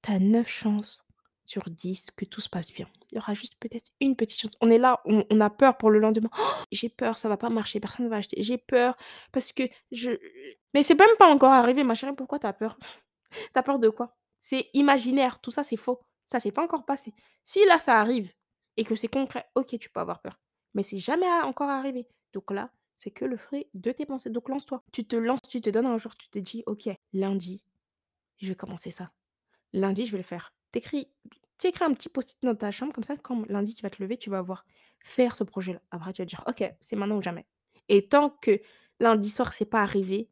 [0.04, 1.06] tu as 9 chances
[1.44, 2.88] sur 10 que tout se passe bien.
[3.12, 4.56] Il y aura juste peut-être une petite chance.
[4.62, 6.30] On est là, on a peur pour le lendemain.
[6.72, 8.42] J'ai peur, ça va pas marcher, personne va acheter.
[8.42, 8.96] J'ai peur
[9.32, 10.12] parce que je
[10.74, 12.78] mais c'est même pas encore arrivé ma chérie, pourquoi tu as peur?
[13.32, 14.18] Tu as peur de quoi?
[14.40, 16.02] C'est imaginaire, tout ça c'est faux.
[16.26, 17.14] Ça s'est pas encore passé.
[17.44, 18.32] Si là ça arrive
[18.78, 20.38] et que c'est concret, OK, tu peux avoir peur.
[20.74, 22.08] Mais c'est jamais encore arrivé.
[22.34, 22.70] Donc là,
[23.02, 24.30] c'est que le fruit de tes pensées.
[24.30, 24.84] Donc lance-toi.
[24.92, 27.64] Tu te lances, tu te donnes un jour, tu te dis: «OK, lundi,
[28.38, 29.12] je vais commencer ça.
[29.74, 30.54] Lundi, je vais le faire».
[30.72, 31.08] Tu écris
[31.82, 34.30] un petit post-it dans ta chambre comme ça, quand lundi tu vas te lever, tu
[34.30, 34.66] vas voir
[35.00, 35.82] faire ce projet-là.
[35.90, 37.48] Après tu vas dire: «OK, c'est maintenant ou jamais»
[37.90, 38.62] et tant que
[39.00, 40.30] lundi soir, c'est pas arrivé,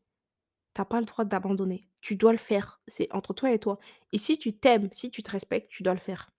[0.76, 1.90] tu as pas le droit d'abandonner.
[2.02, 2.82] Tu dois le faire.
[2.88, 3.80] C'est entre toi et toi
[4.14, 6.30] et si tu t'aimes, si tu te respectes, tu dois le faire.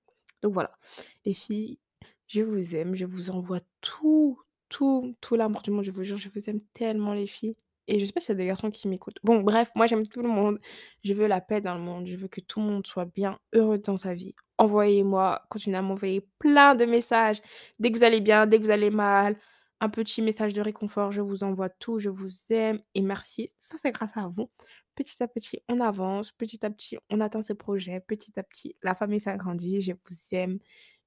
[0.43, 0.79] Donc voilà.
[1.25, 1.81] Les filles,
[2.29, 6.17] je vous aime, je vous envoie tout, tout, tout l'amour du monde, je vous jure,
[6.17, 7.57] je vous aime tellement les filles
[7.91, 9.19] et je sais pas s'il y a des garçons qui m'écoutent.
[9.25, 10.59] Bon bref, moi j'aime tout le monde.
[11.05, 13.39] Je veux la paix dans le monde, je veux que tout le monde soit bien,
[13.53, 14.35] heureux dans sa vie.
[14.59, 17.43] Envoyez-moi, continuez à m'envoyer plein de messages.
[17.81, 19.37] Dès que vous allez bien, dès que vous allez mal,
[19.81, 23.51] un petit message de réconfort, je vous envoie tout, je vous aime et merci.
[23.59, 24.51] Ça, c'est grâce à vous.
[24.95, 28.77] Petit à petit, on avance, petit à petit, on atteint ses projets, petit à petit,
[28.83, 30.59] la famille s'agrandit, je vous aime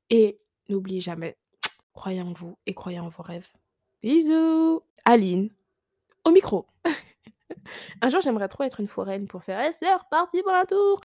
[0.10, 0.40] et
[0.70, 1.38] n'oubliez jamais,
[1.94, 3.50] croyez en vous et croyez en vos rêves.
[4.02, 4.82] Bisous!
[5.06, 5.50] Aline,
[6.26, 6.68] au micro.
[8.02, 9.88] Un jour, j'aimerais trop être une foraine pour faire: «Et c'est
[10.44, 11.02] pour un tour!»